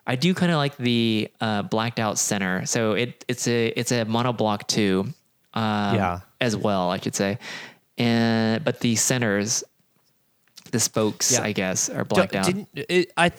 [0.05, 2.67] I do kind of like the uh, blacked out center.
[2.67, 5.07] So it it's a it's a monoblock too.
[5.55, 6.21] Um, Yeah.
[6.41, 7.39] As well, I should say,
[7.99, 9.63] and but the centers,
[10.73, 11.43] the spokes, Yeah.
[11.43, 12.47] I guess, are blacked out.
[12.47, 13.31] Didn't it, I?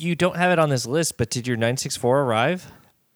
[0.00, 2.66] You don't have it on this list, but did your 964 arrive?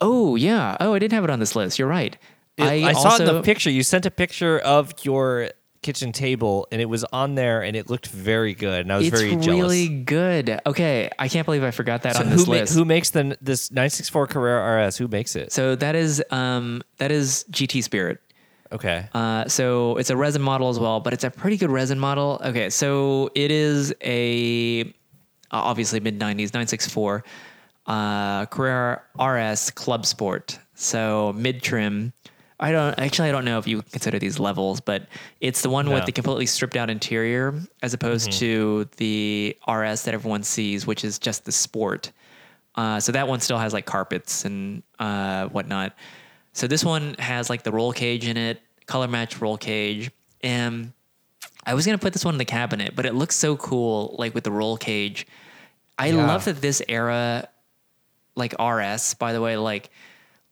[0.01, 0.77] Oh yeah.
[0.81, 1.79] Oh, I didn't have it on this list.
[1.79, 2.17] You're right.
[2.57, 3.71] It- I, I, saw it in the picture.
[3.71, 7.89] You sent a picture of your kitchen table, and it was on there, and it
[7.89, 9.47] looked very good, and I was It's very jealous.
[9.47, 10.61] really good.
[10.67, 12.75] Okay, I can't believe I forgot that So on this who, ma- list.
[12.75, 14.97] who makes the this 964 Carrera RS?
[14.97, 15.53] Who makes it?
[15.53, 18.19] so that is um that is GT Spirit.
[18.71, 19.09] Okay.
[19.15, 22.41] Uh, so it's a resin model as well, but it's a pretty good resin model.
[22.45, 24.93] Okay, so it is a
[25.53, 27.25] obviously mid '90s 964
[27.89, 30.59] uh, Carrera RS Club Sport.
[30.75, 32.13] So mid trim.
[32.61, 35.07] I don't actually I don't know if you consider these levels, but
[35.41, 35.95] it's the one No.
[35.95, 41.05] with the completely stripped out interior as opposed to the RS that everyone sees, which
[41.05, 42.13] is just the sport.
[42.75, 45.95] Uh, so that one still has like carpets and uh, whatnot.
[46.53, 50.11] So this one has like the roll cage in it, color match roll cage,
[50.43, 50.93] and
[51.65, 54.35] I was gonna put this one in the cabinet, but it looks so cool, like
[54.35, 55.27] with the roll cage.
[55.97, 56.27] I Yeah.
[56.27, 57.49] love that this era,
[58.39, 59.91] like RS, by the way, like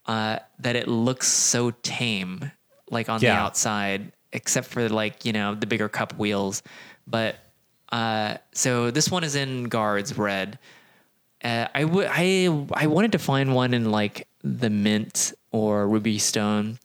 [0.07, 2.51] uh, that it looks so tame,
[2.91, 6.62] like on the outside, except for like you know the bigger cup wheels.
[7.07, 7.37] But
[7.91, 10.59] uh, so this one is in guards red.
[11.43, 16.18] Uh, I would I I wanted to find one in like the mint or ruby
[16.18, 16.78] stone,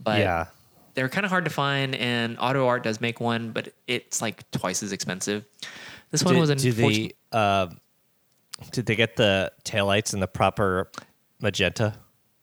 [0.00, 0.46] but yeah.
[0.94, 1.94] they're kind of hard to find.
[1.94, 5.44] And Auto Art does make one, but it's like twice as expensive.
[6.10, 7.16] This one Did, was unfortunate.
[7.32, 7.68] they uh,
[8.70, 10.90] did they get the taillights in the proper
[11.40, 11.94] magenta?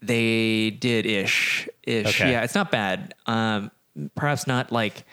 [0.01, 2.21] They did ish ish.
[2.21, 2.31] Okay.
[2.31, 3.13] Yeah, it's not bad.
[3.25, 3.71] Um,
[4.15, 5.03] perhaps not like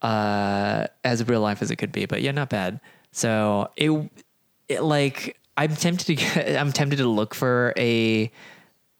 [0.00, 2.80] uh, as real life as it could be, but yeah, not bad.
[3.12, 4.10] So it,
[4.68, 8.30] it like I'm tempted to get, I'm tempted to look for a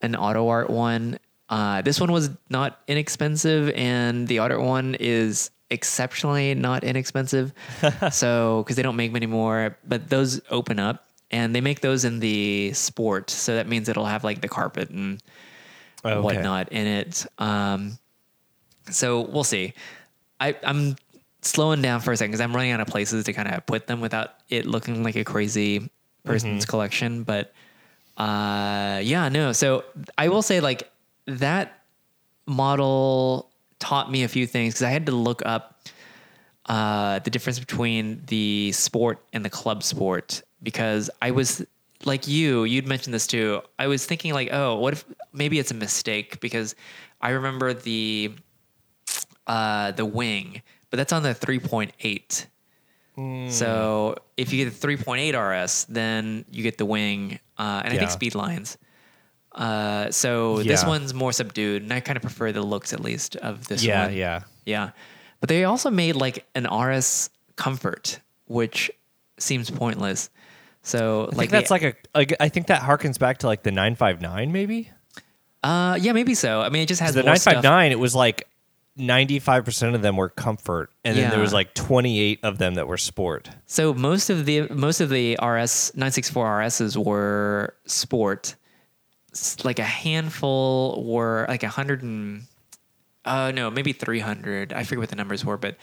[0.01, 1.18] an auto art one.
[1.49, 7.53] Uh, this one was not inexpensive, and the auto art one is exceptionally not inexpensive.
[8.12, 12.04] so because they don't make many more, but those open up, and they make those
[12.04, 13.30] in the sport.
[13.30, 15.22] So that means it'll have like the carpet and
[16.04, 16.20] Okay.
[16.20, 17.26] whatnot in it.
[17.38, 17.98] Um,
[18.90, 19.72] so we'll see.
[20.40, 20.96] I, I'm
[21.42, 23.86] slowing down for a second because I'm running out of places to kind of put
[23.86, 25.88] them without it looking like a crazy
[26.24, 27.22] person's collection.
[27.22, 27.52] But
[28.16, 29.52] uh, yeah, no.
[29.52, 29.84] So
[30.18, 30.90] I will say like
[31.26, 31.78] that
[32.46, 35.80] model taught me a few things because I had to look up
[36.66, 41.64] uh, the difference between the sport and the club sport because I was
[42.04, 43.62] like you, you'd mentioned this too.
[43.78, 46.74] I was thinking like, oh, what if maybe it's a mistake because
[47.20, 48.32] I remember the
[49.46, 52.46] uh, the wing, but that's on the 3.8.
[53.50, 57.98] So if you get the 3.8 RS, then you get the wing, uh, and I
[57.98, 58.78] think speed lines.
[59.52, 63.36] Uh, so this one's more subdued, and I kind of prefer the looks at least
[63.36, 64.14] of this Yeah, one.
[64.14, 64.42] Yeah, yeah.
[64.64, 64.90] Yeah.
[65.40, 68.90] But they also made like an RS Comfort, which
[69.38, 70.30] seems pointless.
[70.82, 71.94] So I like think that's like a.
[72.14, 74.90] Like, I think that harkens back to like the 959, maybe.
[75.62, 76.60] uh yeah maybe so.
[76.60, 77.62] I mean it just has The more stuff.
[77.62, 78.48] 959, it was like
[78.98, 82.98] 95% of them were comfort, and then there was like 28 of them that were
[82.98, 83.48] sport.
[83.66, 88.54] So most of the most of the RS 964 RSs were sport.
[89.64, 92.42] Like a handful were like a hundred and
[93.24, 94.72] uh no maybe 300.
[94.74, 95.76] I forget what the numbers were, but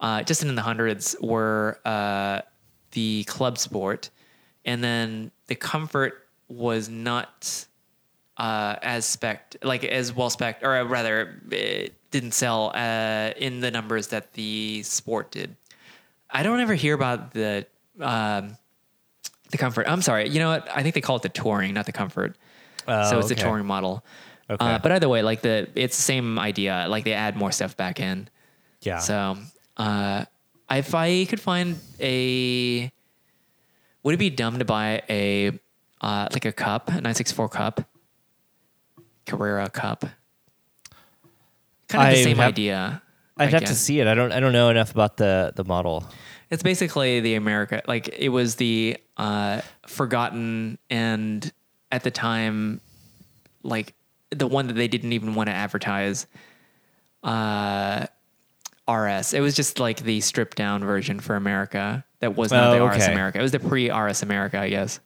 [0.00, 2.40] uh, just in the hundreds were uh,
[2.92, 4.10] the club sport,
[4.64, 7.66] and then the comfort was not
[8.36, 13.70] uh, as spec like as well spec or rather it didn't sell uh, in the
[13.70, 15.56] numbers that the sport did.
[16.30, 17.66] I don't ever hear about the
[18.00, 18.56] um,
[19.50, 19.86] the comfort.
[19.88, 20.28] I'm sorry.
[20.28, 20.68] You know what?
[20.74, 22.36] I think they call it the touring, not the comfort.
[22.86, 23.42] Oh, so it's the okay.
[23.42, 24.04] touring model.
[24.50, 24.64] Okay.
[24.64, 26.86] Uh, but either way, like the it's the same idea.
[26.88, 28.28] Like they add more stuff back in.
[28.82, 28.98] Yeah.
[28.98, 29.36] So
[29.76, 30.24] uh,
[30.70, 32.92] if I could find a,
[34.04, 35.58] would it be dumb to buy a
[36.00, 37.80] uh, like a cup, a 964 cup,
[39.26, 40.04] Carrera cup?
[41.88, 43.02] Kind of the I same have- idea.
[43.36, 44.06] I'd I have to see it.
[44.06, 44.30] I don't.
[44.30, 46.04] I don't know enough about the the model.
[46.50, 51.52] It's basically the America, like it was the uh, forgotten and
[51.90, 52.80] at the time,
[53.64, 53.94] like
[54.30, 56.28] the one that they didn't even want to advertise.
[57.24, 58.06] Uh,
[58.88, 59.32] RS.
[59.32, 62.84] It was just like the stripped down version for America that was not Oh, the
[62.86, 63.12] RS okay.
[63.12, 63.38] America.
[63.38, 65.00] It was the pre RS America, I guess.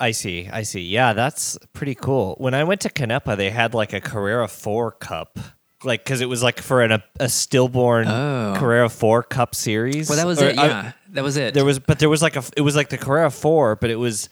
[0.00, 0.48] I see.
[0.52, 0.80] I see.
[0.82, 2.34] Yeah, that's pretty cool.
[2.38, 5.38] When I went to Canepa, they had like a Carrera 4 cup.
[5.84, 8.54] Like, because it was like for an, a, a stillborn Oh.
[8.56, 10.08] Carrera 4 cup series.
[10.08, 10.58] Well, that was Or, it.
[10.58, 11.54] I- Yeah, that was it.
[11.54, 13.96] there was, but there was like a, it was like the Carrera 4, but it
[13.96, 14.28] was,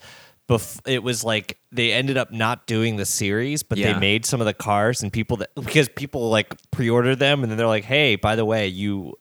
[0.49, 3.93] bef- it was like they ended up not doing the series, but Yeah.
[3.93, 7.41] they made some of the cars and people that, because people like pre ordered them
[7.43, 9.13] and then they're like, hey, by the way, you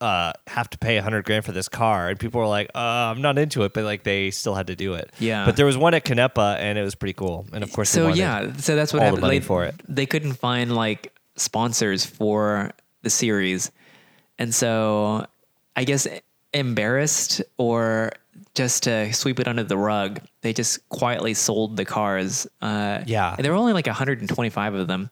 [0.00, 2.78] uh, have to pay a hundred grand for this car, and people were like, uh,
[2.78, 5.10] "I'm not into it," but like they still had to do it.
[5.18, 5.44] Yeah.
[5.44, 7.46] But there was one at Canepa, and it was pretty cool.
[7.52, 9.22] And of course, so yeah, so that's what all the happened.
[9.22, 9.74] money They- for it.
[9.88, 12.70] They couldn't find like sponsors for
[13.02, 13.70] the series,
[14.38, 15.26] and so
[15.76, 16.06] I guess
[16.52, 18.12] embarrassed or
[18.54, 22.46] just to sweep it under the rug, they just quietly sold the cars.
[22.60, 23.34] Uh, Yeah.
[23.36, 25.10] and there were only like 125 of them.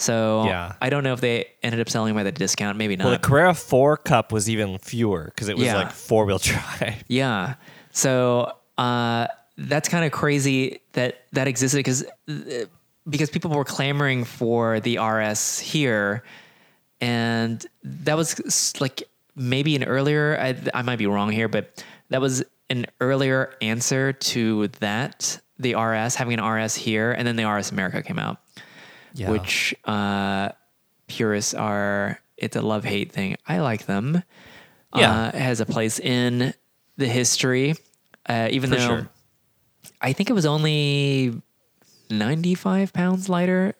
[0.00, 0.72] So Yeah.
[0.80, 2.78] I don't know if they ended up selling them at a discount.
[2.78, 3.04] Maybe not.
[3.04, 5.76] Well, the Carrera Four Cup was even fewer because it was Yeah.
[5.76, 7.02] like four wheel drive.
[7.08, 7.54] Yeah.
[7.90, 9.26] So uh,
[9.56, 12.04] that's kind of crazy that that existed because
[13.10, 16.22] because people were clamoring for the RS here,
[17.00, 19.02] and that was like
[19.34, 20.38] maybe an earlier.
[20.40, 25.40] I, I might be wrong here, but that was an earlier answer to that.
[25.58, 28.38] The RS having an RS here, and then the RS America came out,
[29.14, 29.30] Yeah.
[29.30, 30.50] which uh,
[31.06, 32.20] purists are.
[32.36, 33.36] It's a love hate thing.
[33.46, 34.22] I like them.
[34.94, 35.24] Yeah.
[35.24, 36.54] uh, it has a place in
[36.96, 37.74] the history,
[38.28, 39.08] uh, even For though sure.
[40.00, 41.40] I think it was only
[42.10, 43.74] 95 pounds lighter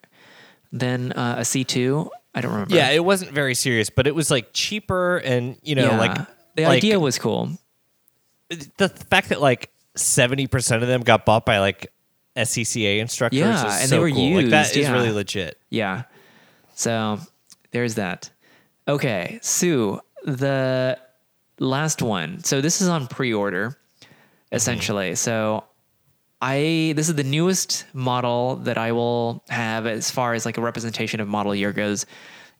[0.72, 2.09] than uh, a C2.
[2.35, 2.74] I don't remember.
[2.74, 5.99] Yeah, it wasn't very serious, but it was like cheaper, and you know, Yeah.
[5.99, 6.16] like
[6.57, 7.51] the like, idea was cool.
[8.49, 11.93] the fact that like seventy percent of them got bought by like
[12.39, 13.41] SCCA instructors.
[13.41, 14.36] Yeah, and so they were cool.
[14.36, 14.93] Like, that used, is yeah.
[14.93, 15.59] really legit.
[15.70, 16.05] Yeah.
[16.74, 17.18] So
[17.72, 18.30] there's that.
[18.86, 20.99] Okay, Sue, the
[21.59, 22.43] last one.
[22.45, 23.76] So this is on pre-order,
[24.53, 25.14] essentially.
[25.14, 25.64] So
[26.41, 30.61] I this is the newest model that I will have as far as like a
[30.61, 32.07] representation of model year goes.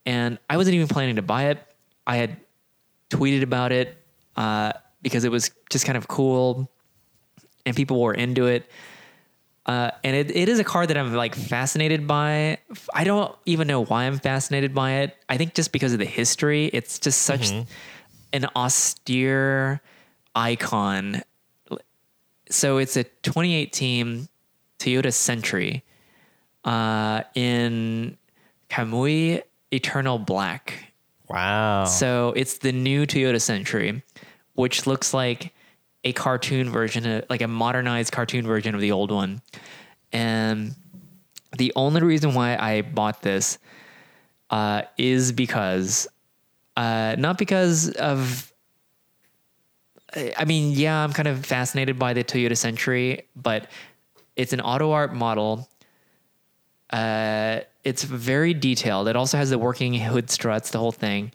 [0.05, 1.63] And I wasn't even planning to buy it.
[2.07, 2.39] I had
[3.11, 3.97] tweeted about it
[4.37, 4.73] uh,
[5.03, 6.71] because it was just kind of cool
[7.67, 8.69] and people were into it.
[9.69, 12.57] Uh, and it, it is a car that I'm like fascinated by.
[12.95, 15.15] I don't even know why I'm fascinated by it.
[15.29, 16.71] I think just because of the history.
[16.73, 17.51] It's just such
[18.33, 19.83] an austere
[20.35, 21.23] icon.
[22.51, 24.29] So it's a 2018
[24.79, 25.85] Toyota Century
[26.65, 28.17] uh, in
[28.71, 30.95] Kamui Eternal Black.
[31.29, 31.85] Wow.
[31.85, 34.03] So it's the new Toyota Century,
[34.55, 35.53] which looks like
[36.05, 39.43] a cartoon version, like a modernized cartoon version of the old one.
[40.13, 40.75] And
[41.57, 43.59] the only reason why I bought this
[44.51, 46.07] uh, is because,
[46.77, 48.53] uh, not because of,
[50.17, 53.69] I mean, yeah, I'm kind of fascinated by the Toyota Century, but
[54.37, 55.69] it's an auto art model.
[56.91, 59.09] Uh, it's very detailed.
[59.09, 61.33] It also has the working hood struts, the whole thing.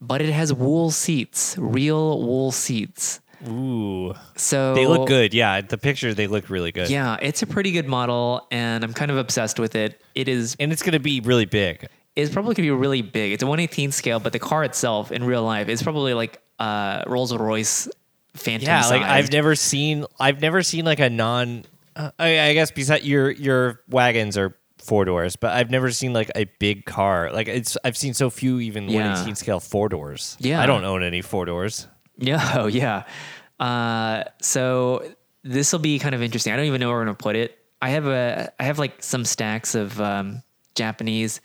[0.00, 3.20] But it has wool seats, real wool seats.
[3.48, 5.34] Ooh, So they look good.
[5.34, 6.88] Yeah, the picture they look really good.
[6.90, 10.00] Yeah, it's a pretty good model, and I'm kind of obsessed with it.
[10.14, 11.86] It is and it's gonna be really big.
[12.14, 13.32] it's probably gonna be really big.
[13.32, 17.02] It's a 118 scale, but the car itself in real life is probably like uh,
[17.06, 17.88] Rolls Royce
[18.34, 18.66] Phantom.
[18.66, 20.06] Yeah, like I've never seen.
[20.18, 21.64] I've never seen like a non.
[21.94, 26.12] Uh, I, I guess besides your your wagons are four doors, but I've never seen
[26.12, 27.30] like a big car.
[27.32, 29.00] Like it's I've seen so few even Yeah.
[29.00, 30.36] 118 scale four doors.
[30.40, 30.60] Yeah.
[30.62, 31.86] I don't own any four doors.
[32.18, 33.04] Yeah, oh, yeah.
[33.60, 35.02] Uh, so
[35.42, 36.52] this will be kind of interesting.
[36.52, 37.58] I don't even know where I'm gonna put it.
[37.82, 40.42] I have a I have like some stacks of um,
[40.74, 41.40] Japanese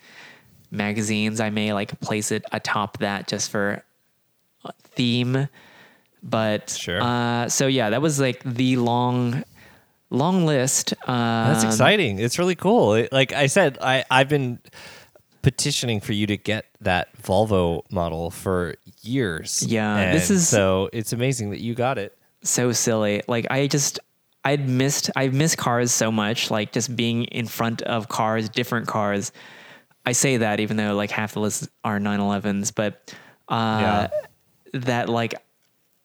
[0.70, 1.40] magazines.
[1.40, 3.84] I may like place it atop that just for
[4.94, 5.48] theme.
[6.22, 7.02] But Sure.
[7.02, 9.44] Uh, so yeah, that was like the long
[10.10, 10.94] long list.
[11.06, 12.18] Um, That's exciting.
[12.18, 12.94] It's really cool.
[12.94, 14.58] It- like I said, I I've been
[15.42, 19.62] petitioning for you to get that Volvo model for years.
[19.66, 22.16] Yeah, this is- so it's amazing that you got it.
[22.44, 23.22] so silly.
[23.28, 24.00] Like I just
[24.44, 28.88] I'd missed I miss cars so much, like just being in front of cars, different
[28.88, 29.30] cars.
[30.04, 33.14] I say that even though like half the list are 911s, but
[33.48, 34.08] uh
[34.72, 35.34] that like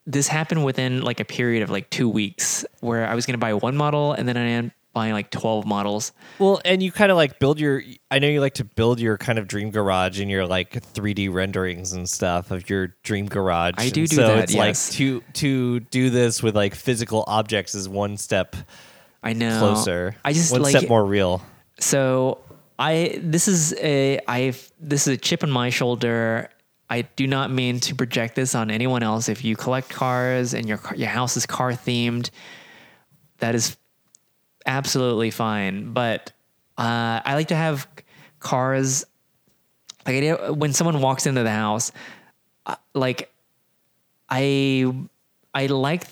[0.05, 3.39] this happened within like a period of like 2 weeks where I was going to
[3.39, 6.11] buy one model and then I buying like 12 models.
[6.39, 7.83] Well, and you kind of like build your.
[8.09, 11.31] I know you like to build your kind of dream garage and your like 3D
[11.31, 13.75] renderings and stuff of your dream garage.
[13.77, 14.89] I do And do so that, It's yes.
[14.89, 18.55] like to to do this with like physical objects is one step
[19.21, 19.59] I know.
[19.59, 20.15] closer.
[20.25, 21.43] I just one like step more real.
[21.79, 22.39] So
[22.79, 26.49] I this is a I this is a chip on my shoulder.
[26.89, 29.29] I do not mean to project this on anyone else.
[29.29, 32.29] If you collect cars and your car- your house is car themed,
[33.39, 33.75] that is
[34.67, 35.93] absolutely fine.
[35.93, 36.31] But
[36.77, 37.87] uh, I like to have
[38.39, 39.05] cars.
[40.05, 41.91] Like when someone walks into the house,
[42.65, 43.31] uh, like
[44.29, 44.93] I
[45.53, 46.03] I like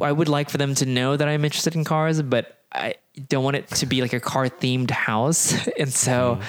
[0.00, 2.94] I would like for them to know that I'm interested in cars, but I
[3.28, 5.68] don't want it to be like a car themed house.
[5.78, 6.40] and so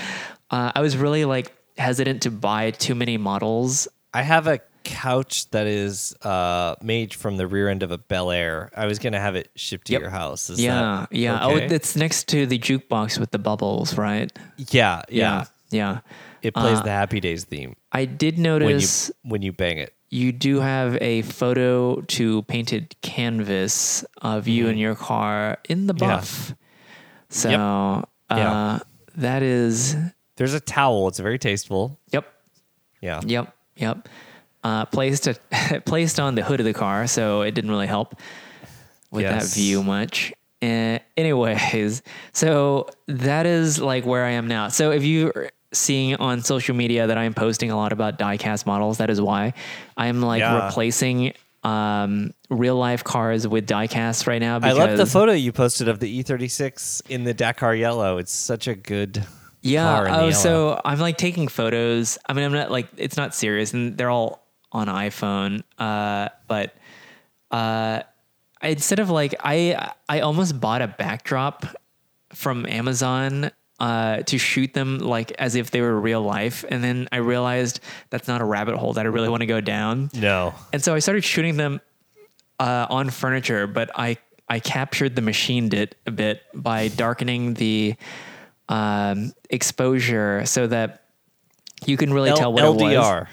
[0.52, 3.88] uh, I was really like hesitant to buy too many models.
[4.14, 4.60] I have a
[4.90, 8.70] couch that is uh, made from the rear end of a Bel Air.
[8.76, 10.02] I was gonna have it shipped to Yep.
[10.02, 10.50] your house.
[10.50, 11.46] Is yeah, that yeah.
[11.48, 11.66] okay?
[11.70, 14.32] Oh, it's next to the jukebox with the bubbles, right?
[14.58, 16.00] yeah, yeah, yeah.
[16.42, 19.78] It plays Uh, the Happy Days theme I did notice when you when you bang
[19.78, 19.94] it.
[20.10, 25.94] you do have a photo to painted canvas of you and your car in the
[25.94, 26.04] Mm-hmm.
[26.10, 26.16] Yeah.
[26.16, 26.54] buff.
[27.30, 28.80] So uh, Yeah.
[29.18, 29.96] that is
[30.38, 31.08] There's a towel.
[31.10, 32.00] It's very tasteful.
[32.12, 32.26] yep,
[33.02, 33.20] Yeah.
[33.26, 34.08] yep, yep.
[34.64, 35.28] Uh, placed
[35.86, 38.20] placed on the hood of the car, so it didn't really help
[39.12, 40.34] with that view much.
[40.62, 42.02] Uh, anyways,
[42.34, 44.68] so that is like where I am now.
[44.68, 48.98] So if you're seeing on social media that I'm posting a lot about diecast models,
[48.98, 49.54] that is why
[49.96, 50.66] I'm like Yeah.
[50.66, 51.34] replacing
[51.64, 54.60] um, real life cars with diecast right now.
[54.62, 58.18] I love the photo you posted of the E36 in the Dakar yellow.
[58.18, 59.24] It's such a good
[59.62, 59.84] Yeah.
[59.84, 62.18] car Oh, so I'm like taking photos.
[62.28, 65.64] I mean, I'm not like it's not serious, and they're all on iPhone.
[65.78, 66.76] Uh, but
[67.52, 68.02] uh,
[68.62, 71.66] instead of like I I almost bought a backdrop
[72.34, 77.08] from Amazon uh, to shoot them like as if they were real life, and then
[77.12, 80.10] I realized that's not a rabbit hole that I really want to go down.
[80.14, 80.54] no.
[80.74, 81.82] And so I started shooting them
[82.60, 84.18] uh, on furniture, but I
[84.48, 87.96] I captured the machined it a bit by darkening the
[88.68, 91.04] um, exposure so that
[91.86, 93.28] you can really L- tell what it was, LDR.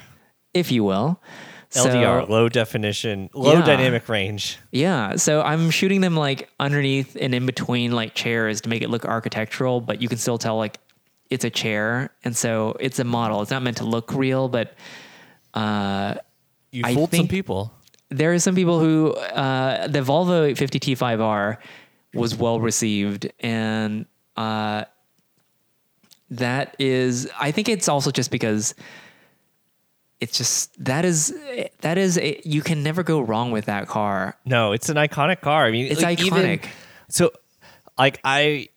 [0.53, 1.21] If you will.
[1.69, 3.65] So- LDR, low definition, low Yeah.
[3.65, 4.57] dynamic range.
[4.71, 8.89] yeah, so I'm shooting them like underneath and in between like chairs to make it
[8.89, 10.79] look architectural, but you can still tell like
[11.29, 13.41] it's a chair, and so it's a model.
[13.41, 14.75] It's not meant to look real, but
[15.53, 16.15] uh,
[16.71, 17.73] You fooled some people.
[18.09, 21.57] there are some people who uh, the Volvo 50T5R
[22.13, 24.05] was well received, and
[24.37, 24.85] uh,
[26.29, 28.73] that is, I think it's also just because
[30.19, 31.33] it's just that is
[31.81, 34.35] that is a, you can never go wrong with that car.
[34.45, 35.65] No, it's an iconic car.
[35.65, 36.65] I mean, It's like, even- iconic.
[37.09, 37.31] so,
[37.97, 38.69] like I,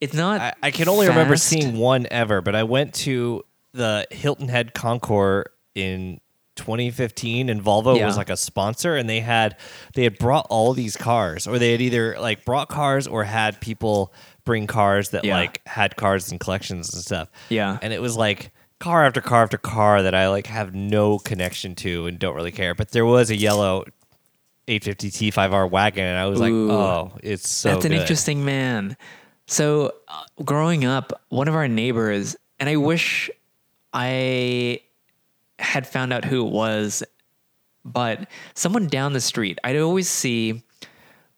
[0.00, 0.40] It's not.
[0.40, 4.72] I, I can only remember seeing one ever, but I went to the Hilton Head
[4.74, 6.20] Concours in
[6.56, 8.06] 2015, and Volvo Yeah.
[8.06, 9.56] was like a sponsor, and they had
[9.94, 13.60] they had brought all these cars, or they had either like brought cars or had
[13.60, 14.12] people
[14.44, 15.36] bring cars that Yeah.
[15.36, 17.28] like had cars and collections and stuff.
[17.50, 17.78] Yeah.
[17.82, 21.74] and it was like car after car after car that I like have no connection
[21.76, 22.74] to and don't really care.
[22.74, 23.84] But there was a yellow
[24.66, 27.70] 850 T5R wagon, and I was like, oh, it's so.
[27.70, 28.96] That's an interesting man.
[29.46, 33.30] So, uh, growing up, one of our neighbors, and I wish
[33.92, 34.80] I
[35.58, 37.02] had found out who it was,
[37.84, 40.62] but someone down the street, I'd always see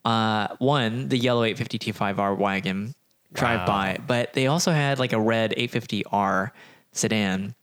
[0.05, 2.95] uh, one, the yellow 850 T5R wagon
[3.33, 3.67] drive Wow.
[3.67, 6.51] by, but they also had like a red 850R
[6.93, 7.55] sedan.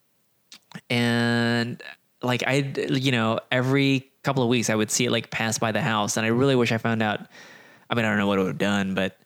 [0.90, 1.82] And
[2.22, 5.72] like I, you know, every couple of weeks I would see it like pass by
[5.72, 7.22] the house, and I really wish I found out.
[7.90, 9.18] I mean, I don't know what it would have done, but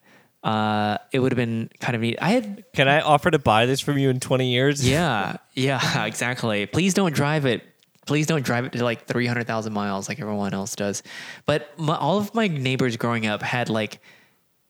[0.43, 2.17] uh, it would have been kind of neat.
[2.21, 4.87] I had, Can I offer to buy this from you in 20 years?
[4.89, 6.65] yeah, yeah, exactly.
[6.65, 7.63] Please don't drive it.
[8.05, 11.03] Please don't drive it to like three hundred thousand miles like everyone else does.
[11.45, 14.01] But my, all of my neighbors growing up had like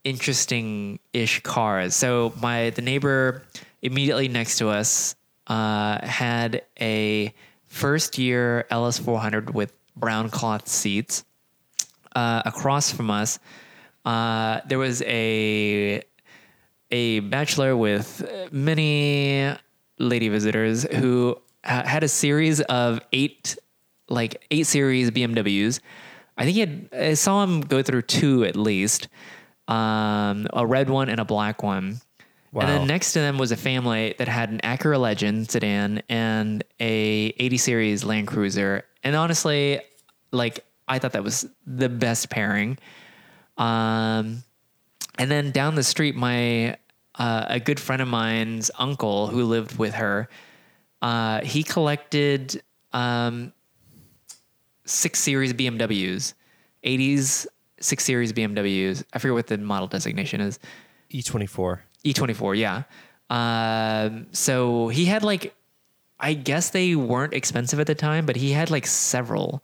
[0.04, 1.96] interesting ish cars.
[1.96, 3.42] So my the neighbor
[3.82, 5.16] immediately next to us
[5.48, 7.34] uh, had a
[7.68, 11.24] first year LS four hundred with brown cloth seats.
[12.16, 13.40] Uh, across from us,
[14.06, 16.04] uh, there was a
[16.92, 19.52] a bachelor with many
[19.98, 21.36] lady visitors who
[21.66, 23.58] ha- had a series of eight,
[24.10, 25.80] like eight series BMWs.
[26.38, 29.08] I think he had, I saw him go through two at least,
[29.68, 32.02] um, a red one and a black one.
[32.62, 36.64] And then next to them was a family that had an Acura Legend sedan and
[36.80, 38.86] a 80 series Land Cruiser.
[39.04, 39.82] And honestly,
[40.32, 42.78] like I thought that was the best pairing.
[43.58, 44.44] Um,
[45.18, 46.78] and then down the street, my
[47.16, 50.30] uh, a good friend of mine's uncle who lived with her,
[51.02, 53.52] uh, he collected um,
[54.86, 56.34] six series BMWs,
[56.84, 57.48] 80s
[57.84, 59.04] six series BMWs.
[59.14, 60.60] I forget what the model designation is.
[61.12, 61.80] E24.
[62.06, 62.84] E24, yeah.
[63.30, 65.56] Um, so he had like,
[66.20, 69.64] I guess they weren't expensive at the time, but he had like several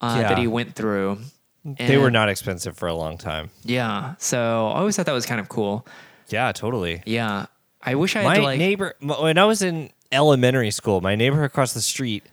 [0.00, 0.28] uh, Yeah.
[0.28, 1.18] that he went through.
[1.64, 3.50] They were not expensive for a long time.
[3.64, 4.14] Yeah.
[4.18, 4.38] So
[4.68, 5.86] I always thought that was kind of cool.
[6.28, 7.02] Yeah, totally.
[7.04, 7.46] Yeah.
[7.82, 8.58] I wish I had my to like.
[8.58, 12.24] neighbor when I was in elementary school, my neighbor across the street,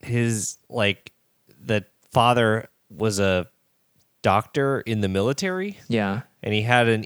[0.00, 1.12] his like
[1.60, 3.46] the father was a
[4.22, 6.22] doctor in the military, yeah.
[6.42, 7.04] and he had an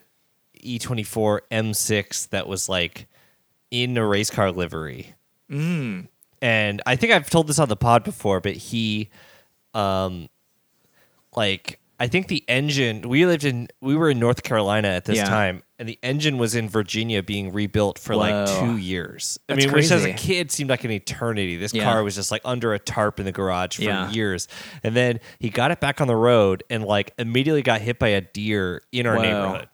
[0.60, 3.06] E twenty four M six that was like
[3.70, 5.14] in a race car livery.
[5.50, 6.08] Mm.
[6.40, 9.10] And I think I've told this on the pod before, but he,
[9.74, 10.28] um,
[11.34, 13.08] like I think the engine.
[13.08, 15.24] We lived in we were in North Carolina at this Yeah.
[15.24, 19.36] time, and the engine was in Virginia being rebuilt for like two years.
[19.48, 21.56] I That's mean, which as a kid seemed like an eternity.
[21.56, 21.82] This Yeah.
[21.84, 24.08] car was just like under a tarp in the garage for Yeah.
[24.10, 24.46] years,
[24.84, 28.08] and then he got it back on the road and like immediately got hit by
[28.08, 29.22] a deer in our Whoa.
[29.22, 29.68] neighborhood.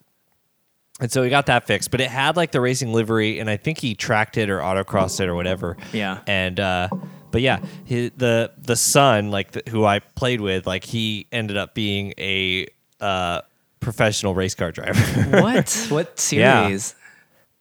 [1.04, 3.58] And so he got that fixed, but it had like the racing livery, and I
[3.58, 5.76] think he tracked it or autocrossed it or whatever.
[5.92, 6.20] Yeah.
[6.26, 6.88] And uh,
[7.30, 11.58] but yeah, his, the the son, like the, who I played with, like he ended
[11.58, 12.68] up being a
[13.02, 13.42] uh,
[13.80, 14.98] professional race car driver.
[15.42, 15.86] What?
[15.90, 16.62] what Yeah.
[16.68, 16.94] series?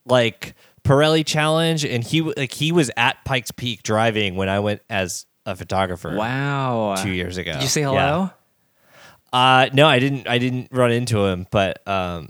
[0.06, 4.80] like Pirelli Challenge, and he like he was at Pikes Peak driving when I went
[4.90, 6.16] as a photographer.
[6.16, 6.96] Wow.
[6.98, 7.52] Two years ago.
[7.52, 7.90] Did you say Yeah.
[7.90, 8.30] hello?
[9.34, 10.30] Uh, no, I didn't.
[10.30, 12.30] I didn't run into him, but um,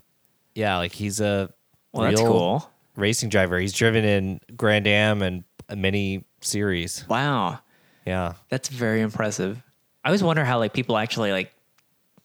[0.56, 1.51] yeah, like he's a
[1.91, 2.70] Well, that's cool.
[2.95, 3.60] racing driver.
[3.60, 5.43] He's driven in Grand Am and
[5.76, 7.06] many series.
[7.08, 7.60] Wow.
[8.06, 8.34] Yeah.
[8.49, 9.62] That's very impressive.
[10.04, 11.54] I always wonder how like people actually like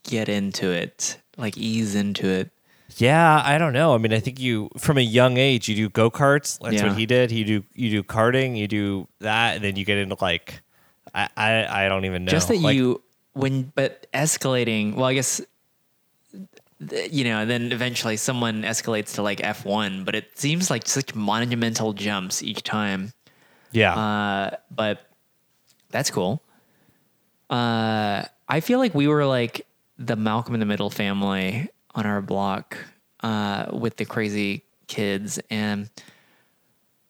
[0.03, 2.51] get into it, like ease into it.
[2.97, 3.95] Yeah, I don't know.
[3.95, 6.59] I mean, I think you from a young age you do go karts.
[6.61, 6.89] That's Yeah.
[6.89, 7.31] what he did.
[7.31, 10.63] He do you do karting, you do that, and then you get into like
[11.15, 12.31] I I, I don't even know.
[12.31, 13.03] Just that Like, you
[13.35, 14.95] when but escalating.
[14.95, 15.41] Well, I guess
[16.81, 17.41] you know.
[17.41, 21.93] And then eventually someone escalates to like F one, but it seems like such monumental
[21.93, 23.13] jumps each time.
[23.73, 25.07] yeah Uh, but
[25.91, 26.43] that's cool.
[27.51, 29.67] Uh, I feel like we were like
[29.99, 32.77] the Malcolm in the Middle family on our block
[33.21, 35.41] uh, with the crazy kids.
[35.51, 35.91] And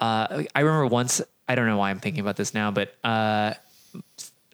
[0.00, 3.54] uh, I remember once, I don't know why I'm thinking about this now, but uh,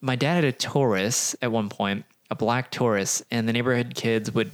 [0.01, 4.33] my dad had a Taurus at one point, a black Taurus, and the neighborhood kids
[4.33, 4.51] would,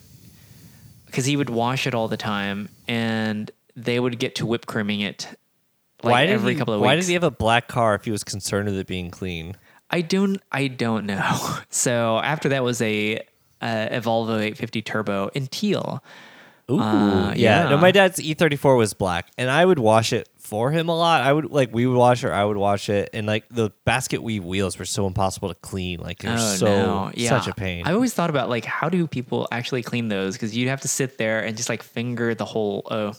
[1.10, 5.00] because he would wash it all the time, and they would get to whip creaming
[5.00, 5.26] it
[6.02, 7.06] like why did every he, couple of why weeks.
[7.06, 9.56] did he have a black car if he was concerned with it being clean?
[9.90, 10.40] I don't.
[10.50, 11.56] I don't know.
[11.70, 13.18] So after that was a
[13.60, 16.02] uh, Evolvo 850 Turbo in teal.
[16.70, 17.68] Ooh, Uh, yeah.
[17.68, 21.22] No, my dad's E34 was black, and I would wash it for him a lot.
[21.22, 24.22] I would like we would wash it, I would wash it, and like the basket
[24.22, 26.00] weave wheels were so impossible to clean.
[26.00, 27.10] Like they're Oh so no!
[27.14, 27.86] Yeah, such a pain.
[27.86, 30.34] I always thought about like how do people actually clean those?
[30.34, 32.86] Because you'd have to sit there and just like finger the whole.
[32.90, 33.12] Oh,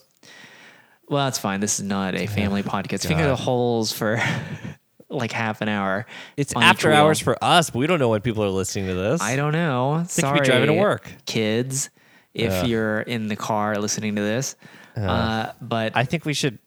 [1.07, 1.59] well, that's fine.
[1.59, 3.05] This is not a family podcast.
[3.07, 4.21] Finger the holes for
[5.09, 6.05] like half an hour.
[6.37, 9.21] it's after hours for us, but we don't know when people are listening to this.
[9.21, 9.97] I don't know.
[9.97, 11.11] They could Sorry, be driving to work.
[11.25, 11.89] kids.
[12.33, 12.63] If Yeah.
[12.65, 14.55] you're in the car listening to this,
[14.95, 16.59] uh, but I think we should.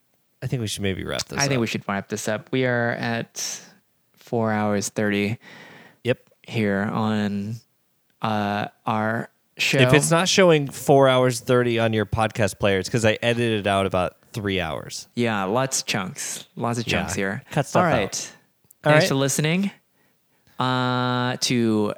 [0.42, 1.38] I think we should maybe wrap this.
[1.38, 1.44] Up.
[1.44, 2.48] I think we should wrap this up.
[2.52, 3.60] We are at
[4.12, 5.38] four hours thirty
[6.04, 6.18] Yep.
[6.46, 7.56] here on
[8.20, 9.78] uh, our show.
[9.78, 13.66] If it's not showing four hours thirty on your podcast player, it's because I edited
[13.66, 15.08] out about three hours.
[15.14, 17.42] yeah, lots of chunks, lots of Yeah, chunks here.
[17.50, 18.32] cut stuff All out.
[18.84, 19.08] All thanks right.
[19.08, 19.70] for listening
[20.58, 21.94] uh, to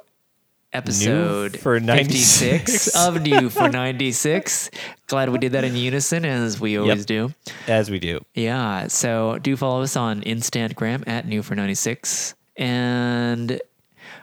[0.77, 2.95] episode for 96.
[2.95, 4.69] of New for 96.
[5.07, 7.33] Glad we did that in unison as we always do.
[7.67, 8.23] As we do.
[8.35, 8.87] Yeah.
[8.87, 13.59] So do follow us on Instagram at New for 96 and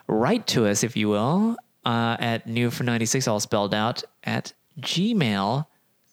[0.07, 4.53] write to us, if you will, uh, at New for 96, all spelled out at
[4.79, 5.65] Gmail.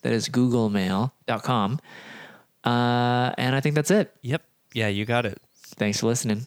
[0.02, 1.80] That is googlemail.com.
[2.64, 4.12] Uh, and I think that's it.
[4.22, 4.42] Yep.
[4.72, 5.40] Yeah, you got it.
[5.76, 6.46] Thanks for listening.